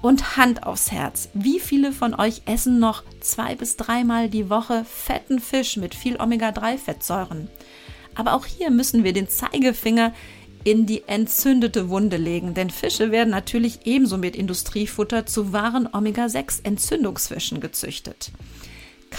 Und 0.00 0.36
Hand 0.36 0.62
aufs 0.62 0.92
Herz, 0.92 1.28
wie 1.34 1.58
viele 1.58 1.90
von 1.90 2.14
euch 2.14 2.42
essen 2.46 2.78
noch 2.78 3.02
zwei 3.18 3.56
bis 3.56 3.76
dreimal 3.76 4.30
die 4.30 4.48
Woche 4.48 4.84
fetten 4.84 5.40
Fisch 5.40 5.76
mit 5.76 5.96
viel 5.96 6.20
Omega-3-Fettsäuren? 6.20 7.50
Aber 8.14 8.34
auch 8.34 8.46
hier 8.46 8.70
müssen 8.70 9.02
wir 9.02 9.12
den 9.12 9.28
Zeigefinger 9.28 10.14
in 10.62 10.86
die 10.86 11.02
entzündete 11.08 11.88
Wunde 11.88 12.16
legen, 12.16 12.54
denn 12.54 12.70
Fische 12.70 13.10
werden 13.10 13.30
natürlich 13.30 13.86
ebenso 13.86 14.18
mit 14.18 14.36
Industriefutter 14.36 15.26
zu 15.26 15.52
wahren 15.52 15.88
Omega-6-Entzündungsfischen 15.92 17.60
gezüchtet. 17.60 18.30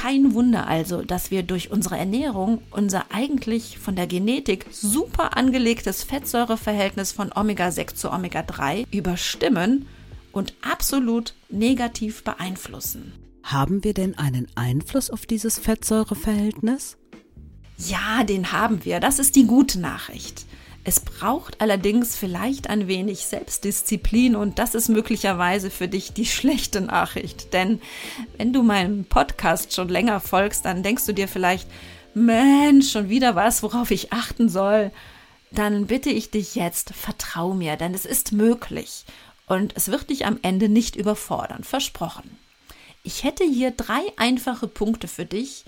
Kein 0.02 0.34
Wunder 0.34 0.66
also, 0.66 1.04
dass 1.04 1.30
wir 1.30 1.44
durch 1.44 1.70
unsere 1.70 1.96
Ernährung 1.96 2.64
unser 2.72 3.06
eigentlich 3.12 3.78
von 3.78 3.96
der 3.96 4.08
Genetik 4.08 4.66
super 4.72 5.38
angelegtes 5.38 6.02
Fettsäureverhältnis 6.02 7.12
von 7.12 7.32
Omega-6 7.32 7.94
zu 7.94 8.12
Omega-3 8.12 8.88
überstimmen 8.90 9.86
und 10.32 10.56
absolut 10.64 11.36
negativ 11.50 12.24
beeinflussen. 12.24 13.14
Haben 13.44 13.84
wir 13.84 13.94
denn 13.94 14.18
einen 14.18 14.48
Einfluss 14.56 15.12
auf 15.12 15.28
dieses 15.28 15.60
Fettsäureverhältnis? 15.60 16.98
Ja, 17.78 18.24
den 18.24 18.52
haben 18.52 18.84
wir. 18.84 19.00
Das 19.00 19.20
ist 19.20 19.36
die 19.36 19.46
gute 19.46 19.80
Nachricht. 19.80 20.48
Es 20.84 21.00
braucht 21.00 21.62
allerdings 21.62 22.16
vielleicht 22.16 22.70
ein 22.70 22.88
wenig 22.88 23.26
Selbstdisziplin 23.26 24.36
und 24.36 24.58
das 24.58 24.74
ist 24.74 24.90
möglicherweise 24.90 25.70
für 25.70 25.88
dich 25.88 26.14
die 26.14 26.26
schlechte 26.26 26.82
Nachricht. 26.82 27.54
Denn 27.54 27.80
wenn 28.38 28.52
du 28.52 28.64
meinem 28.64 29.06
Podcast 29.06 29.74
schon 29.74 29.90
länger 29.90 30.20
folgst, 30.20 30.66
dann 30.66 30.82
denkst 30.82 31.06
du 31.06 31.14
dir 31.14 31.28
vielleicht, 31.28 31.68
Mensch, 32.16 32.92
schon 32.92 33.10
wieder 33.10 33.36
was, 33.36 33.62
worauf 33.62 33.92
ich 33.92 34.12
achten 34.12 34.50
soll. 34.50 34.92
Dann 35.52 35.86
bitte 35.86 36.10
ich 36.10 36.32
dich 36.32 36.56
jetzt, 36.56 36.96
vertrau 36.96 37.54
mir, 37.54 37.76
denn 37.76 37.94
es 37.94 38.06
ist 38.06 38.32
möglich 38.32 39.06
und 39.46 39.76
es 39.76 39.90
wird 39.90 40.10
dich 40.10 40.26
am 40.26 40.40
Ende 40.42 40.68
nicht 40.68 40.96
überfordern, 40.96 41.64
versprochen. 41.64 42.38
Ich 43.04 43.24
hätte 43.24 43.44
hier 43.44 43.72
drei 43.72 44.02
einfache 44.18 44.68
Punkte 44.68 45.08
für 45.08 45.26
dich, 45.26 45.66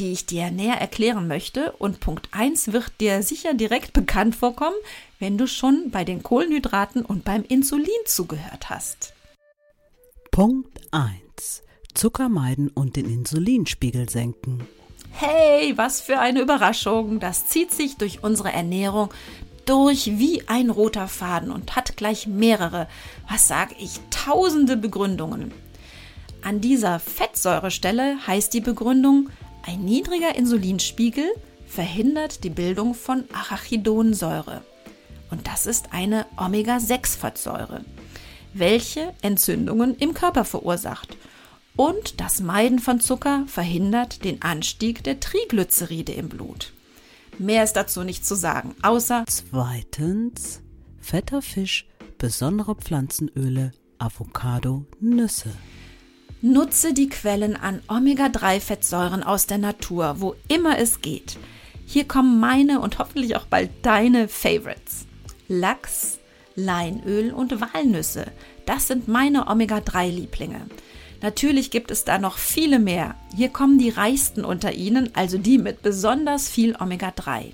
die 0.00 0.12
ich 0.12 0.26
dir 0.26 0.50
näher 0.50 0.80
erklären 0.80 1.28
möchte. 1.28 1.72
Und 1.72 2.00
Punkt 2.00 2.28
1 2.32 2.72
wird 2.72 2.92
dir 3.00 3.22
sicher 3.22 3.54
direkt 3.54 3.92
bekannt 3.92 4.34
vorkommen, 4.34 4.76
wenn 5.18 5.38
du 5.38 5.46
schon 5.46 5.90
bei 5.90 6.04
den 6.04 6.22
Kohlenhydraten 6.22 7.04
und 7.04 7.24
beim 7.24 7.44
Insulin 7.44 7.86
zugehört 8.06 8.70
hast. 8.70 9.12
Punkt 10.30 10.80
1. 10.90 11.62
Zucker 11.94 12.28
meiden 12.28 12.68
und 12.68 12.96
den 12.96 13.04
Insulinspiegel 13.04 14.08
senken. 14.08 14.66
Hey, 15.12 15.76
was 15.76 16.00
für 16.00 16.18
eine 16.18 16.40
Überraschung. 16.40 17.20
Das 17.20 17.48
zieht 17.48 17.72
sich 17.72 17.96
durch 17.96 18.22
unsere 18.22 18.52
Ernährung 18.52 19.10
durch 19.66 20.18
wie 20.18 20.48
ein 20.48 20.70
roter 20.70 21.06
Faden 21.06 21.52
und 21.52 21.76
hat 21.76 21.96
gleich 21.96 22.26
mehrere, 22.26 22.88
was 23.28 23.46
sag 23.46 23.80
ich, 23.80 24.00
tausende 24.10 24.76
Begründungen. 24.76 25.52
An 26.42 26.60
dieser 26.60 26.98
Fettsäurestelle 26.98 28.16
heißt 28.26 28.52
die 28.54 28.62
Begründung, 28.62 29.28
ein 29.66 29.84
niedriger 29.84 30.34
Insulinspiegel 30.34 31.28
verhindert 31.66 32.44
die 32.44 32.50
Bildung 32.50 32.94
von 32.94 33.24
Arachidonsäure. 33.32 34.62
Und 35.30 35.46
das 35.46 35.66
ist 35.66 35.92
eine 35.92 36.26
Omega-6-Fettsäure, 36.36 37.84
welche 38.52 39.14
Entzündungen 39.22 39.94
im 39.96 40.14
Körper 40.14 40.44
verursacht. 40.44 41.16
Und 41.76 42.20
das 42.20 42.40
Meiden 42.40 42.78
von 42.78 43.00
Zucker 43.00 43.44
verhindert 43.46 44.24
den 44.24 44.42
Anstieg 44.42 45.04
der 45.04 45.20
Triglyceride 45.20 46.12
im 46.12 46.28
Blut. 46.28 46.72
Mehr 47.38 47.64
ist 47.64 47.74
dazu 47.74 48.02
nicht 48.02 48.26
zu 48.26 48.34
sagen, 48.34 48.74
außer 48.82 49.24
Zweitens 49.26 50.60
fetter 51.00 51.40
Fisch, 51.40 51.86
besondere 52.18 52.74
Pflanzenöle, 52.74 53.72
Avocado, 53.98 54.84
Nüsse. 55.00 55.50
Nutze 56.42 56.94
die 56.94 57.10
Quellen 57.10 57.54
an 57.54 57.82
Omega-3-Fettsäuren 57.86 59.22
aus 59.22 59.44
der 59.46 59.58
Natur, 59.58 60.16
wo 60.20 60.36
immer 60.48 60.78
es 60.78 61.02
geht. 61.02 61.36
Hier 61.84 62.08
kommen 62.08 62.40
meine 62.40 62.80
und 62.80 62.98
hoffentlich 62.98 63.36
auch 63.36 63.44
bald 63.44 63.70
deine 63.82 64.26
Favorites. 64.26 65.06
Lachs, 65.48 66.18
Leinöl 66.54 67.32
und 67.32 67.60
Walnüsse. 67.60 68.24
Das 68.64 68.88
sind 68.88 69.06
meine 69.06 69.48
Omega-3-Lieblinge. 69.48 70.62
Natürlich 71.20 71.70
gibt 71.70 71.90
es 71.90 72.04
da 72.04 72.18
noch 72.18 72.38
viele 72.38 72.78
mehr. 72.78 73.16
Hier 73.36 73.50
kommen 73.50 73.76
die 73.76 73.90
reichsten 73.90 74.42
unter 74.42 74.72
ihnen, 74.72 75.10
also 75.14 75.36
die 75.36 75.58
mit 75.58 75.82
besonders 75.82 76.48
viel 76.48 76.74
Omega-3. 76.74 77.52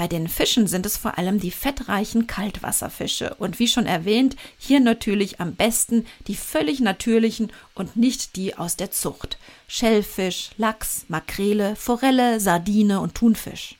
Bei 0.00 0.08
den 0.08 0.28
Fischen 0.28 0.66
sind 0.66 0.86
es 0.86 0.96
vor 0.96 1.18
allem 1.18 1.40
die 1.40 1.50
fettreichen 1.50 2.26
Kaltwasserfische 2.26 3.34
und 3.34 3.58
wie 3.58 3.68
schon 3.68 3.84
erwähnt, 3.84 4.34
hier 4.56 4.80
natürlich 4.80 5.40
am 5.40 5.56
besten 5.56 6.06
die 6.26 6.36
völlig 6.36 6.80
natürlichen 6.80 7.52
und 7.74 7.96
nicht 7.96 8.34
die 8.36 8.56
aus 8.56 8.76
der 8.76 8.90
Zucht. 8.90 9.36
Schellfisch, 9.68 10.52
Lachs, 10.56 11.04
Makrele, 11.08 11.76
Forelle, 11.76 12.40
Sardine 12.40 13.00
und 13.00 13.14
Thunfisch. 13.14 13.74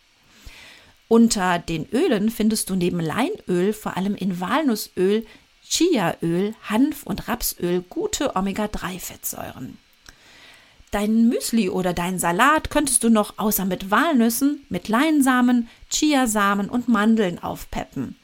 Unter 1.08 1.58
den 1.58 1.88
Ölen 1.88 2.28
findest 2.28 2.68
du 2.68 2.74
neben 2.74 3.00
Leinöl 3.00 3.72
vor 3.72 3.96
allem 3.96 4.14
in 4.14 4.40
Walnussöl, 4.40 5.24
Chiaöl, 5.66 6.54
Hanf 6.64 7.04
und 7.04 7.28
Rapsöl 7.28 7.80
gute 7.88 8.36
Omega-3-Fettsäuren. 8.36 9.78
Dein 10.90 11.28
Müsli 11.28 11.68
oder 11.68 11.92
dein 11.92 12.18
Salat 12.18 12.70
könntest 12.70 13.04
du 13.04 13.10
noch 13.10 13.38
außer 13.38 13.64
mit 13.64 13.92
Walnüssen, 13.92 14.66
mit 14.68 14.88
Leinsamen, 14.88 15.68
Chiasamen 15.88 16.68
und 16.68 16.88
Mandeln 16.88 17.40
aufpeppen. 17.40 18.16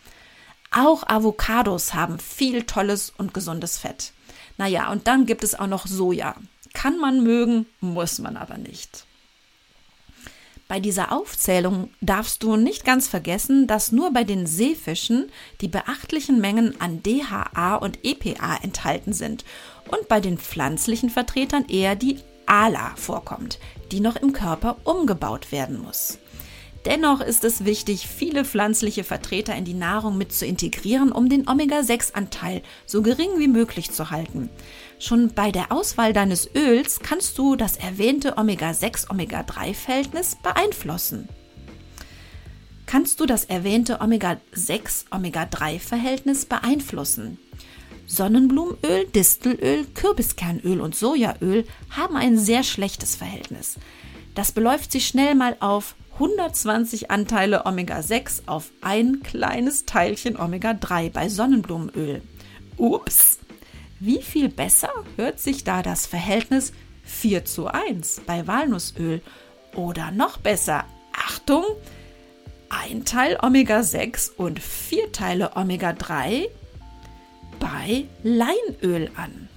Auch 0.72 1.06
Avocados 1.06 1.94
haben 1.94 2.18
viel 2.18 2.64
tolles 2.64 3.12
und 3.16 3.32
gesundes 3.32 3.78
Fett. 3.78 4.12
Naja, 4.58 4.90
und 4.90 5.06
dann 5.06 5.26
gibt 5.26 5.44
es 5.44 5.54
auch 5.54 5.68
noch 5.68 5.86
Soja. 5.86 6.34
Kann 6.74 6.98
man 6.98 7.22
mögen, 7.22 7.66
muss 7.80 8.18
man 8.18 8.36
aber 8.36 8.58
nicht. 8.58 9.06
Bei 10.68 10.80
dieser 10.80 11.12
Aufzählung 11.12 11.90
darfst 12.00 12.42
du 12.42 12.56
nicht 12.56 12.84
ganz 12.84 13.06
vergessen, 13.06 13.68
dass 13.68 13.92
nur 13.92 14.12
bei 14.12 14.24
den 14.24 14.48
Seefischen 14.48 15.30
die 15.60 15.68
beachtlichen 15.68 16.40
Mengen 16.40 16.80
an 16.80 17.04
DHA 17.04 17.76
und 17.76 18.00
EPA 18.04 18.56
enthalten 18.56 19.12
sind 19.12 19.44
und 19.88 20.08
bei 20.08 20.18
den 20.18 20.38
pflanzlichen 20.38 21.08
Vertretern 21.08 21.66
eher 21.68 21.94
die 21.94 22.18
ALA 22.46 22.94
vorkommt, 22.96 23.58
die 23.92 24.00
noch 24.00 24.16
im 24.16 24.32
Körper 24.32 24.76
umgebaut 24.84 25.52
werden 25.52 25.78
muss. 25.78 26.18
Dennoch 26.86 27.20
ist 27.20 27.42
es 27.42 27.64
wichtig, 27.64 28.06
viele 28.06 28.44
pflanzliche 28.44 29.02
Vertreter 29.02 29.56
in 29.56 29.64
die 29.64 29.74
Nahrung 29.74 30.16
mit 30.16 30.32
zu 30.32 30.46
integrieren, 30.46 31.10
um 31.10 31.28
den 31.28 31.48
Omega-6-Anteil 31.48 32.62
so 32.86 33.02
gering 33.02 33.30
wie 33.38 33.48
möglich 33.48 33.90
zu 33.90 34.12
halten. 34.12 34.48
Schon 35.00 35.34
bei 35.34 35.50
der 35.50 35.72
Auswahl 35.72 36.12
deines 36.12 36.48
Öls 36.54 37.00
kannst 37.00 37.38
du 37.38 37.56
das 37.56 37.76
erwähnte 37.76 38.38
Omega-6-Omega-3-Verhältnis 38.38 40.36
beeinflussen. 40.36 41.28
Kannst 42.86 43.18
du 43.18 43.26
das 43.26 43.46
erwähnte 43.46 44.00
Omega-6-Omega-3-Verhältnis 44.00 46.46
beeinflussen? 46.46 47.38
Sonnenblumenöl, 48.06 49.06
Distelöl, 49.14 49.84
Kürbiskernöl 49.94 50.80
und 50.80 50.94
Sojaöl 50.94 51.64
haben 51.90 52.16
ein 52.16 52.38
sehr 52.38 52.62
schlechtes 52.62 53.16
Verhältnis. 53.16 53.78
Das 54.34 54.52
beläuft 54.52 54.92
sich 54.92 55.06
schnell 55.06 55.34
mal 55.34 55.56
auf 55.60 55.96
120 56.14 57.10
Anteile 57.10 57.66
Omega-6 57.66 58.42
auf 58.46 58.70
ein 58.80 59.22
kleines 59.22 59.84
Teilchen 59.84 60.38
Omega-3 60.38 61.10
bei 61.10 61.28
Sonnenblumenöl. 61.28 62.22
Ups! 62.76 63.40
Wie 63.98 64.22
viel 64.22 64.48
besser 64.48 64.90
hört 65.16 65.40
sich 65.40 65.64
da 65.64 65.82
das 65.82 66.06
Verhältnis 66.06 66.72
4 67.04 67.44
zu 67.44 67.66
1 67.66 68.22
bei 68.26 68.46
Walnussöl? 68.46 69.20
Oder 69.74 70.10
noch 70.10 70.38
besser, 70.38 70.84
Achtung, 71.12 71.64
ein 72.68 73.04
Teil 73.04 73.38
Omega-6 73.42 74.32
und 74.36 74.60
vier 74.60 75.12
Teile 75.12 75.56
Omega-3 75.56 76.48
bei 77.58 78.06
Leinöl 78.22 79.10
an. 79.16 79.48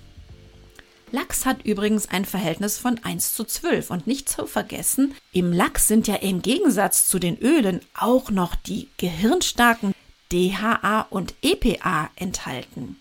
Lachs 1.12 1.46
hat 1.46 1.64
übrigens 1.66 2.08
ein 2.10 2.26
Verhältnis 2.26 2.78
von 2.78 3.00
1 3.04 3.34
zu 3.34 3.44
12 3.44 3.90
und 3.90 4.08
nicht 4.08 4.30
zu 4.30 4.46
vergessen, 4.46 5.16
im 5.32 5.52
Lachs 5.52 5.88
sind 5.88 6.08
ja 6.08 6.16
im 6.16 6.42
Gegensatz 6.42 7.08
zu 7.08 7.18
den 7.18 7.38
Ölen 7.40 7.82
auch 7.98 8.30
noch 8.30 8.56
die 8.56 8.90
gehirnstarken 8.98 9.94
DHA 10.32 11.08
und 11.10 11.34
EPA 11.42 12.12
enthalten. 12.16 12.98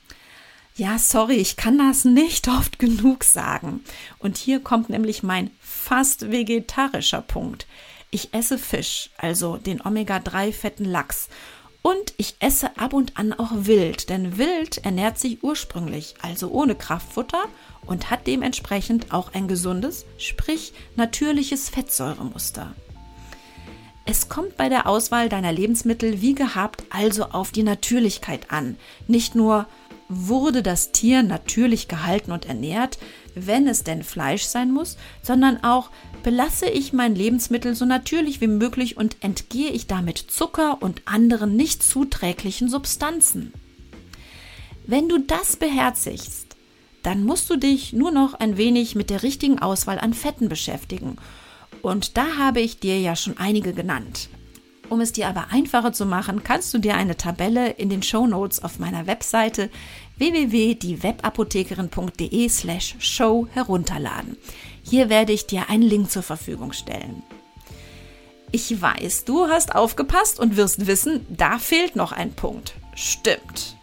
Ja, 0.76 0.98
sorry, 0.98 1.34
ich 1.34 1.56
kann 1.56 1.76
das 1.76 2.04
nicht 2.04 2.48
oft 2.48 2.78
genug 2.78 3.24
sagen. 3.24 3.82
Und 4.18 4.36
hier 4.36 4.60
kommt 4.60 4.88
nämlich 4.88 5.22
mein 5.22 5.50
fast 5.60 6.30
vegetarischer 6.30 7.20
Punkt. 7.20 7.66
Ich 8.10 8.32
esse 8.32 8.58
Fisch, 8.58 9.10
also 9.18 9.56
den 9.56 9.84
Omega-3-fetten 9.84 10.86
Lachs 10.86 11.28
und 11.82 12.14
ich 12.16 12.36
esse 12.40 12.76
ab 12.76 12.92
und 12.92 13.16
an 13.16 13.32
auch 13.32 13.52
Wild, 13.52 14.08
denn 14.10 14.36
Wild 14.36 14.78
ernährt 14.78 15.18
sich 15.18 15.42
ursprünglich, 15.42 16.14
also 16.22 16.50
ohne 16.50 16.74
Kraftfutter 16.74 17.44
und 17.86 18.10
hat 18.10 18.26
dementsprechend 18.26 19.12
auch 19.12 19.32
ein 19.34 19.48
gesundes, 19.48 20.04
sprich 20.18 20.72
natürliches 20.96 21.68
Fettsäuremuster. 21.68 22.74
Es 24.04 24.28
kommt 24.28 24.56
bei 24.56 24.68
der 24.68 24.86
Auswahl 24.86 25.28
deiner 25.28 25.52
Lebensmittel 25.52 26.22
wie 26.22 26.34
gehabt 26.34 26.82
also 26.90 27.24
auf 27.24 27.52
die 27.52 27.62
Natürlichkeit 27.62 28.50
an. 28.50 28.76
Nicht 29.06 29.34
nur 29.34 29.66
wurde 30.08 30.62
das 30.62 30.92
Tier 30.92 31.22
natürlich 31.22 31.88
gehalten 31.88 32.32
und 32.32 32.46
ernährt, 32.46 32.98
wenn 33.46 33.68
es 33.68 33.84
denn 33.84 34.02
Fleisch 34.02 34.44
sein 34.44 34.72
muss, 34.72 34.96
sondern 35.22 35.62
auch 35.62 35.90
belasse 36.22 36.66
ich 36.68 36.92
mein 36.92 37.14
Lebensmittel 37.14 37.74
so 37.74 37.84
natürlich 37.84 38.40
wie 38.40 38.48
möglich 38.48 38.96
und 38.96 39.16
entgehe 39.20 39.70
ich 39.70 39.86
damit 39.86 40.18
Zucker 40.18 40.82
und 40.82 41.02
anderen 41.04 41.56
nicht 41.56 41.82
zuträglichen 41.82 42.68
Substanzen. 42.68 43.52
Wenn 44.86 45.08
du 45.08 45.18
das 45.18 45.56
beherzigst, 45.56 46.56
dann 47.02 47.24
musst 47.24 47.48
du 47.50 47.56
dich 47.56 47.92
nur 47.92 48.10
noch 48.10 48.34
ein 48.34 48.56
wenig 48.56 48.94
mit 48.94 49.10
der 49.10 49.22
richtigen 49.22 49.58
Auswahl 49.58 49.98
an 49.98 50.14
Fetten 50.14 50.48
beschäftigen. 50.48 51.16
Und 51.82 52.16
da 52.16 52.36
habe 52.38 52.60
ich 52.60 52.80
dir 52.80 52.98
ja 53.00 53.14
schon 53.14 53.38
einige 53.38 53.72
genannt. 53.72 54.28
Um 54.88 55.00
es 55.00 55.12
dir 55.12 55.28
aber 55.28 55.48
einfacher 55.50 55.92
zu 55.92 56.06
machen, 56.06 56.42
kannst 56.42 56.72
du 56.72 56.78
dir 56.78 56.96
eine 56.96 57.16
Tabelle 57.16 57.70
in 57.70 57.90
den 57.90 58.02
Show 58.02 58.26
Notes 58.26 58.62
auf 58.62 58.78
meiner 58.78 59.06
Webseite 59.06 59.70
www.diewebapothekerin.de 60.18 62.48
slash 62.48 62.96
show 62.98 63.46
herunterladen. 63.52 64.36
Hier 64.82 65.08
werde 65.08 65.32
ich 65.32 65.46
dir 65.46 65.70
einen 65.70 65.82
Link 65.82 66.10
zur 66.10 66.22
Verfügung 66.22 66.72
stellen. 66.72 67.22
Ich 68.50 68.80
weiß, 68.80 69.24
du 69.24 69.48
hast 69.48 69.74
aufgepasst 69.74 70.40
und 70.40 70.56
wirst 70.56 70.86
wissen, 70.86 71.26
da 71.28 71.58
fehlt 71.58 71.96
noch 71.96 72.12
ein 72.12 72.32
Punkt. 72.32 72.74
Stimmt. 72.94 73.76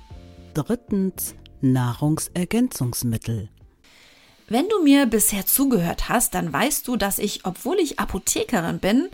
Drittens 0.54 1.36
Nahrungsergänzungsmittel. 1.62 3.50
Wenn 4.48 4.70
du 4.70 4.84
mir 4.84 5.08
bisher 5.08 5.46
zugehört 5.46 6.10
hast, 6.10 6.36
dann 6.36 6.54
weißt 6.54 6.88
du, 6.88 6.98
dass 6.98 7.18
ich, 7.18 7.46
obwohl 7.46 7.80
ich 7.80 8.00
Apothekerin 8.00 8.80
bin 8.80 9.10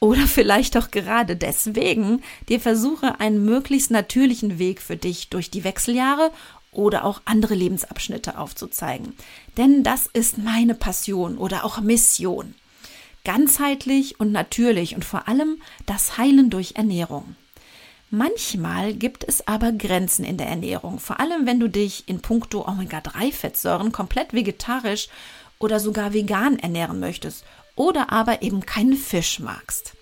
oder 0.00 0.26
vielleicht 0.26 0.76
auch 0.76 0.90
gerade 0.90 1.36
deswegen 1.36 2.22
dir 2.48 2.58
versuche, 2.58 3.20
einen 3.20 3.44
möglichst 3.44 3.90
natürlichen 3.90 4.58
Weg 4.58 4.80
für 4.80 4.96
dich 4.96 5.28
durch 5.28 5.50
die 5.50 5.62
Wechseljahre 5.62 6.32
oder 6.72 7.04
auch 7.04 7.20
andere 7.26 7.54
Lebensabschnitte 7.54 8.38
aufzuzeigen. 8.38 9.14
Denn 9.56 9.82
das 9.82 10.06
ist 10.06 10.38
meine 10.38 10.74
Passion 10.74 11.36
oder 11.36 11.64
auch 11.64 11.80
Mission. 11.80 12.54
Ganzheitlich 13.24 14.18
und 14.18 14.32
natürlich 14.32 14.94
und 14.94 15.04
vor 15.04 15.28
allem 15.28 15.60
das 15.84 16.16
Heilen 16.16 16.48
durch 16.48 16.72
Ernährung. 16.76 17.36
Manchmal 18.08 18.94
gibt 18.94 19.22
es 19.22 19.46
aber 19.46 19.70
Grenzen 19.70 20.24
in 20.24 20.36
der 20.36 20.48
Ernährung, 20.48 20.98
vor 20.98 21.20
allem 21.20 21.46
wenn 21.46 21.60
du 21.60 21.68
dich 21.68 22.08
in 22.08 22.20
puncto 22.20 22.66
Omega-3-Fettsäuren 22.66 23.92
komplett 23.92 24.32
vegetarisch 24.32 25.08
oder 25.58 25.78
sogar 25.78 26.12
vegan 26.14 26.58
ernähren 26.58 26.98
möchtest 26.98 27.44
oder 27.80 28.12
aber 28.12 28.42
eben 28.42 28.66
keinen 28.66 28.94
Fisch 28.94 29.40
magst. 29.40 29.94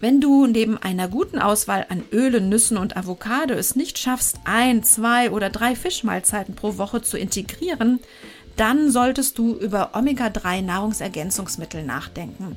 Wenn 0.00 0.20
du 0.20 0.48
neben 0.48 0.78
einer 0.78 1.06
guten 1.06 1.38
Auswahl 1.38 1.86
an 1.88 2.02
Ölen, 2.10 2.48
Nüssen 2.48 2.76
und 2.76 2.96
Avocado 2.96 3.54
es 3.54 3.76
nicht 3.76 4.00
schaffst, 4.00 4.40
ein, 4.44 4.82
zwei 4.82 5.30
oder 5.30 5.48
drei 5.48 5.76
Fischmahlzeiten 5.76 6.56
pro 6.56 6.78
Woche 6.78 7.00
zu 7.00 7.16
integrieren, 7.16 8.00
dann 8.56 8.90
solltest 8.90 9.38
du 9.38 9.54
über 9.54 9.90
Omega-3 9.94 10.60
Nahrungsergänzungsmittel 10.62 11.84
nachdenken. 11.84 12.56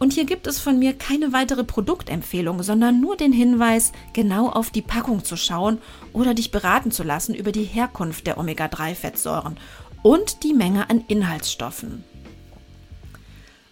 Und 0.00 0.14
hier 0.14 0.24
gibt 0.24 0.48
es 0.48 0.58
von 0.58 0.80
mir 0.80 0.94
keine 0.94 1.32
weitere 1.32 1.62
Produktempfehlung, 1.62 2.64
sondern 2.64 3.00
nur 3.00 3.16
den 3.16 3.32
Hinweis, 3.32 3.92
genau 4.14 4.48
auf 4.48 4.70
die 4.70 4.82
Packung 4.82 5.24
zu 5.24 5.36
schauen 5.36 5.78
oder 6.12 6.34
dich 6.34 6.50
beraten 6.50 6.90
zu 6.90 7.04
lassen 7.04 7.36
über 7.36 7.52
die 7.52 7.62
Herkunft 7.62 8.26
der 8.26 8.36
Omega-3-Fettsäuren 8.36 9.58
und 10.02 10.42
die 10.42 10.54
Menge 10.54 10.90
an 10.90 11.04
Inhaltsstoffen. 11.06 12.02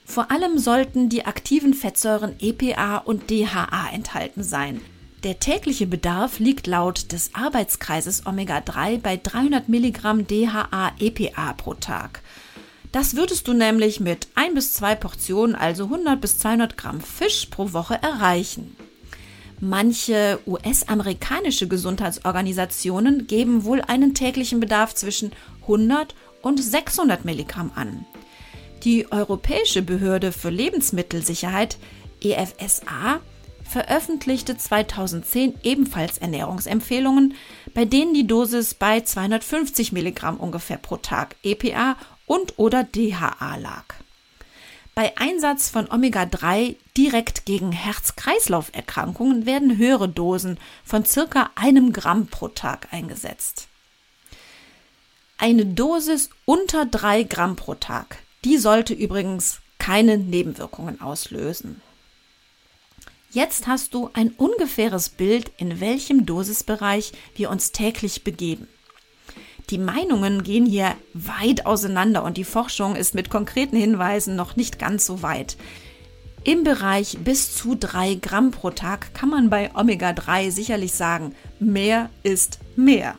Vor 0.09 0.31
allem 0.31 0.59
sollten 0.59 1.11
die 1.11 1.27
aktiven 1.27 1.75
Fettsäuren 1.75 2.35
EPA 2.41 2.97
und 2.97 3.29
DHA 3.29 3.91
enthalten 3.93 4.43
sein. 4.43 4.81
Der 5.23 5.39
tägliche 5.39 5.87
Bedarf 5.87 6.39
liegt 6.39 6.67
laut 6.67 7.13
des 7.13 7.35
Arbeitskreises 7.35 8.25
Omega-3 8.25 9.01
bei 9.01 9.21
300 9.23 9.69
Milligramm 9.69 10.27
DHA-EPA 10.27 11.53
pro 11.53 11.75
Tag. 11.75 12.23
Das 12.91 13.17
würdest 13.17 13.49
du 13.49 13.53
nämlich 13.53 14.01
mit 14.01 14.29
ein 14.35 14.55
bis 14.55 14.73
zwei 14.73 14.95
Portionen, 14.95 15.55
also 15.55 15.85
100 15.85 16.19
bis 16.19 16.39
200 16.39 16.79
Gramm 16.79 17.03
Fisch 17.03 17.47
pro 17.51 17.75
Woche 17.75 18.03
erreichen. 18.03 18.75
Manche 19.61 20.39
US-amerikanische 20.47 21.69
Gesundheitsorganisationen 21.69 23.27
geben 23.27 23.65
wohl 23.65 23.83
einen 23.83 24.15
täglichen 24.15 24.59
Bedarf 24.59 24.95
zwischen 24.95 25.33
100 25.63 26.15
und 26.41 26.63
600 26.63 27.27
Milligramm 27.27 27.73
an. 27.75 28.07
Die 28.85 29.11
Europäische 29.11 29.83
Behörde 29.83 30.31
für 30.31 30.51
Lebensmittelsicherheit 30.51 31.79
EFSA 32.23 33.21
veröffentlichte 33.65 34.57
2010 34.57 35.55
ebenfalls 35.65 36.19
Ernährungsempfehlungen, 36.19 37.35
bei 37.75 37.85
denen 37.85 38.15
die 38.15 38.27
Dosis 38.27 38.75
bei 38.75 39.01
250 39.01 39.91
Milligramm 39.91 40.39
ungefähr 40.39 40.79
pro 40.79 40.97
Tag 40.97 41.35
EPA 41.43 41.97
und 42.27 42.59
oder 42.59 42.85
DHA 42.85 43.57
lag. 43.57 43.85
Bei 44.95 45.17
Einsatz 45.17 45.69
von 45.69 45.89
Omega-3 45.91 46.77
direkt 46.97 47.47
gegen 47.47 47.73
Herz-Kreislauf-Erkrankungen 47.73 49.45
werden 49.45 49.77
höhere 49.77 50.09
Dosen 50.09 50.59
von 50.85 51.05
circa 51.05 51.51
einem 51.57 51.93
Gramm 51.93 52.29
pro 52.29 52.49
Tag 52.49 52.89
eingesetzt. 52.93 53.69
Eine 55.37 55.67
Dosis 55.67 56.31
unter 56.45 56.85
drei 56.87 57.25
Gramm 57.25 57.57
pro 57.57 57.75
Tag 57.75 58.19
die 58.45 58.59
sollte 58.59 58.95
übrigens 58.95 59.61
keine 59.79 60.19
Nebenwirkungen 60.19 61.01
auslösen. 61.01 61.81
Jetzt 63.31 63.67
hast 63.67 63.93
du 63.93 64.11
ein 64.15 64.31
ungefähres 64.31 65.11
Bild, 65.11 65.53
in 65.59 65.81
welchem 65.81 66.25
Dosisbereich 66.25 67.13
wir 67.35 67.51
uns 67.51 67.73
täglich 67.73 68.25
begeben. 68.25 68.69
Die 69.71 69.79
Meinungen 69.79 70.43
gehen 70.43 70.65
hier 70.65 70.95
weit 71.13 71.67
auseinander 71.67 72.25
und 72.25 72.39
die 72.39 72.45
Forschung 72.45 72.97
ist 72.97 73.15
mit 73.15 73.29
konkreten 73.29 73.77
Hinweisen 73.77 74.35
noch 74.35 74.57
nicht 74.57 74.79
ganz 74.79 75.05
so 75.05 75.23
weit. 75.23 75.59
Im 76.43 76.65
Bereich 76.65 77.19
bis 77.23 77.55
zu 77.55 77.75
drei 77.75 78.15
Gramm 78.15 78.51
pro 78.51 78.71
Tag 78.71 79.13
kann 79.13 79.29
man 79.29 79.51
bei 79.51 79.75
Omega-3 79.75 80.51
sicherlich 80.51 80.93
sagen, 80.93 81.35
mehr 81.61 82.09
ist 82.23 82.61
mehr. 82.77 83.19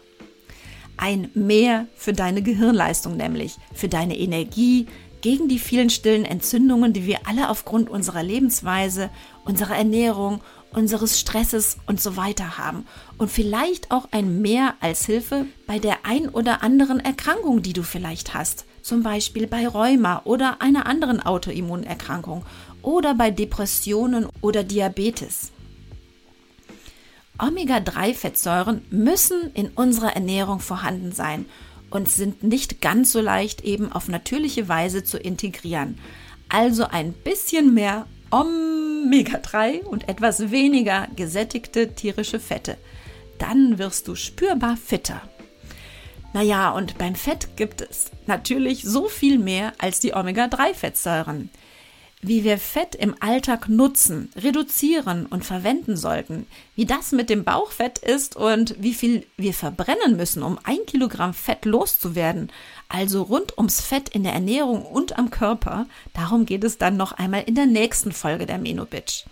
Ein 0.97 1.29
Mehr 1.35 1.85
für 1.95 2.13
deine 2.13 2.41
Gehirnleistung 2.41 3.15
nämlich, 3.15 3.57
für 3.73 3.87
deine 3.87 4.17
Energie, 4.17 4.87
gegen 5.21 5.47
die 5.47 5.59
vielen 5.59 5.89
stillen 5.89 6.25
Entzündungen, 6.25 6.93
die 6.93 7.05
wir 7.05 7.19
alle 7.25 7.49
aufgrund 7.49 7.89
unserer 7.89 8.23
Lebensweise, 8.23 9.09
unserer 9.45 9.75
Ernährung, 9.75 10.41
unseres 10.71 11.19
Stresses 11.19 11.77
und 11.87 11.99
so 11.99 12.15
weiter 12.15 12.57
haben. 12.57 12.85
Und 13.17 13.31
vielleicht 13.31 13.91
auch 13.91 14.07
ein 14.11 14.41
Mehr 14.41 14.75
als 14.79 15.05
Hilfe 15.05 15.45
bei 15.67 15.79
der 15.79 16.05
ein 16.05 16.29
oder 16.29 16.63
anderen 16.63 16.99
Erkrankung, 16.99 17.61
die 17.61 17.73
du 17.73 17.83
vielleicht 17.83 18.33
hast. 18.33 18.65
Zum 18.81 19.03
Beispiel 19.03 19.47
bei 19.47 19.67
Rheuma 19.67 20.21
oder 20.23 20.61
einer 20.61 20.85
anderen 20.85 21.21
Autoimmunerkrankung 21.21 22.45
oder 22.81 23.13
bei 23.13 23.31
Depressionen 23.31 24.27
oder 24.41 24.63
Diabetes. 24.63 25.51
Omega-3-Fettsäuren 27.39 28.81
müssen 28.89 29.51
in 29.53 29.69
unserer 29.69 30.13
Ernährung 30.13 30.59
vorhanden 30.59 31.13
sein 31.13 31.45
und 31.89 32.09
sind 32.09 32.43
nicht 32.43 32.81
ganz 32.81 33.11
so 33.11 33.21
leicht 33.21 33.61
eben 33.61 33.91
auf 33.91 34.07
natürliche 34.07 34.67
Weise 34.67 35.03
zu 35.03 35.17
integrieren. 35.17 35.97
Also 36.49 36.85
ein 36.85 37.13
bisschen 37.13 37.73
mehr 37.73 38.07
Omega-3 38.31 39.83
und 39.83 40.09
etwas 40.09 40.51
weniger 40.51 41.07
gesättigte 41.15 41.93
tierische 41.93 42.39
Fette. 42.39 42.77
Dann 43.37 43.77
wirst 43.77 44.07
du 44.07 44.15
spürbar 44.15 44.77
fitter. 44.77 45.21
Naja, 46.33 46.71
und 46.71 46.97
beim 46.97 47.15
Fett 47.15 47.55
gibt 47.55 47.81
es 47.81 48.11
natürlich 48.27 48.83
so 48.83 49.07
viel 49.07 49.39
mehr 49.39 49.73
als 49.79 49.99
die 49.99 50.13
Omega-3-Fettsäuren. 50.13 51.49
Wie 52.21 52.43
wir 52.43 52.57
Fett 52.57 52.95
im 52.95 53.15
Alltag 53.21 53.69
nutzen, 53.69 54.29
reduzieren 54.35 55.25
und 55.25 55.45
verwenden 55.45 55.95
sollten, 55.95 56.47
wie 56.75 56.85
das 56.85 57.13
mit 57.13 57.29
dem 57.29 57.45
Bauchfett 57.45 57.99
ist 57.99 58.35
und 58.35 58.75
wie 58.77 58.93
viel 58.93 59.25
wir 59.37 59.53
verbrennen 59.53 60.17
müssen, 60.17 60.43
um 60.43 60.59
ein 60.63 60.79
Kilogramm 60.85 61.33
Fett 61.33 61.63
loszuwerden, 61.63 62.51
also 62.89 63.21
rund 63.21 63.57
ums 63.57 63.79
Fett 63.79 64.09
in 64.09 64.23
der 64.23 64.33
Ernährung 64.33 64.81
und 64.81 65.17
am 65.17 65.31
Körper, 65.31 65.85
darum 66.13 66.45
geht 66.45 66.65
es 66.65 66.77
dann 66.77 66.97
noch 66.97 67.13
einmal 67.13 67.43
in 67.45 67.55
der 67.55 67.67
nächsten 67.67 68.11
Folge 68.11 68.45
der 68.45 68.57
Menobitch. 68.57 69.23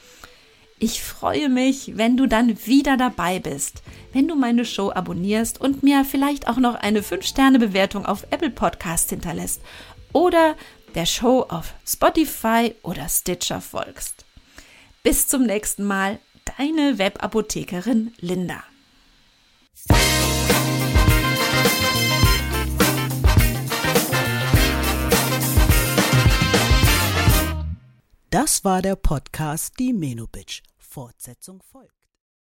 Ich 0.80 1.02
freue 1.02 1.50
mich, 1.50 1.98
wenn 1.98 2.16
du 2.16 2.26
dann 2.26 2.66
wieder 2.66 2.96
dabei 2.96 3.40
bist, 3.40 3.82
wenn 4.14 4.30
du 4.30 4.36
meine 4.36 4.64
Show 4.64 4.92
abonnierst 4.92 5.60
und 5.60 5.84
mir 5.84 6.06
vielleicht 6.06 6.48
auch 6.48 6.58
noch 6.58 6.76
eine 6.76 7.02
5-Sterne-Bewertung 7.02 8.06
auf 8.06 8.28
Apple 8.30 8.52
Podcasts 8.52 9.10
hinterlässt 9.10 9.62
oder 10.14 10.56
der 10.98 11.06
Show 11.06 11.46
auf 11.48 11.76
Spotify 11.86 12.74
oder 12.82 13.08
Stitcher 13.08 13.62
folgst. 13.62 14.26
Bis 15.04 15.28
zum 15.28 15.44
nächsten 15.44 15.84
Mal, 15.84 16.20
deine 16.58 16.98
Webapothekerin 16.98 18.14
Linda. 18.18 18.64
Das 28.32 28.66
war 28.66 28.82
der 28.82 28.96
Podcast 28.96 29.76
Die 29.78 29.94
Menobitch. 29.94 30.64
Fortsetzung 30.80 31.62
folgt. 31.62 31.97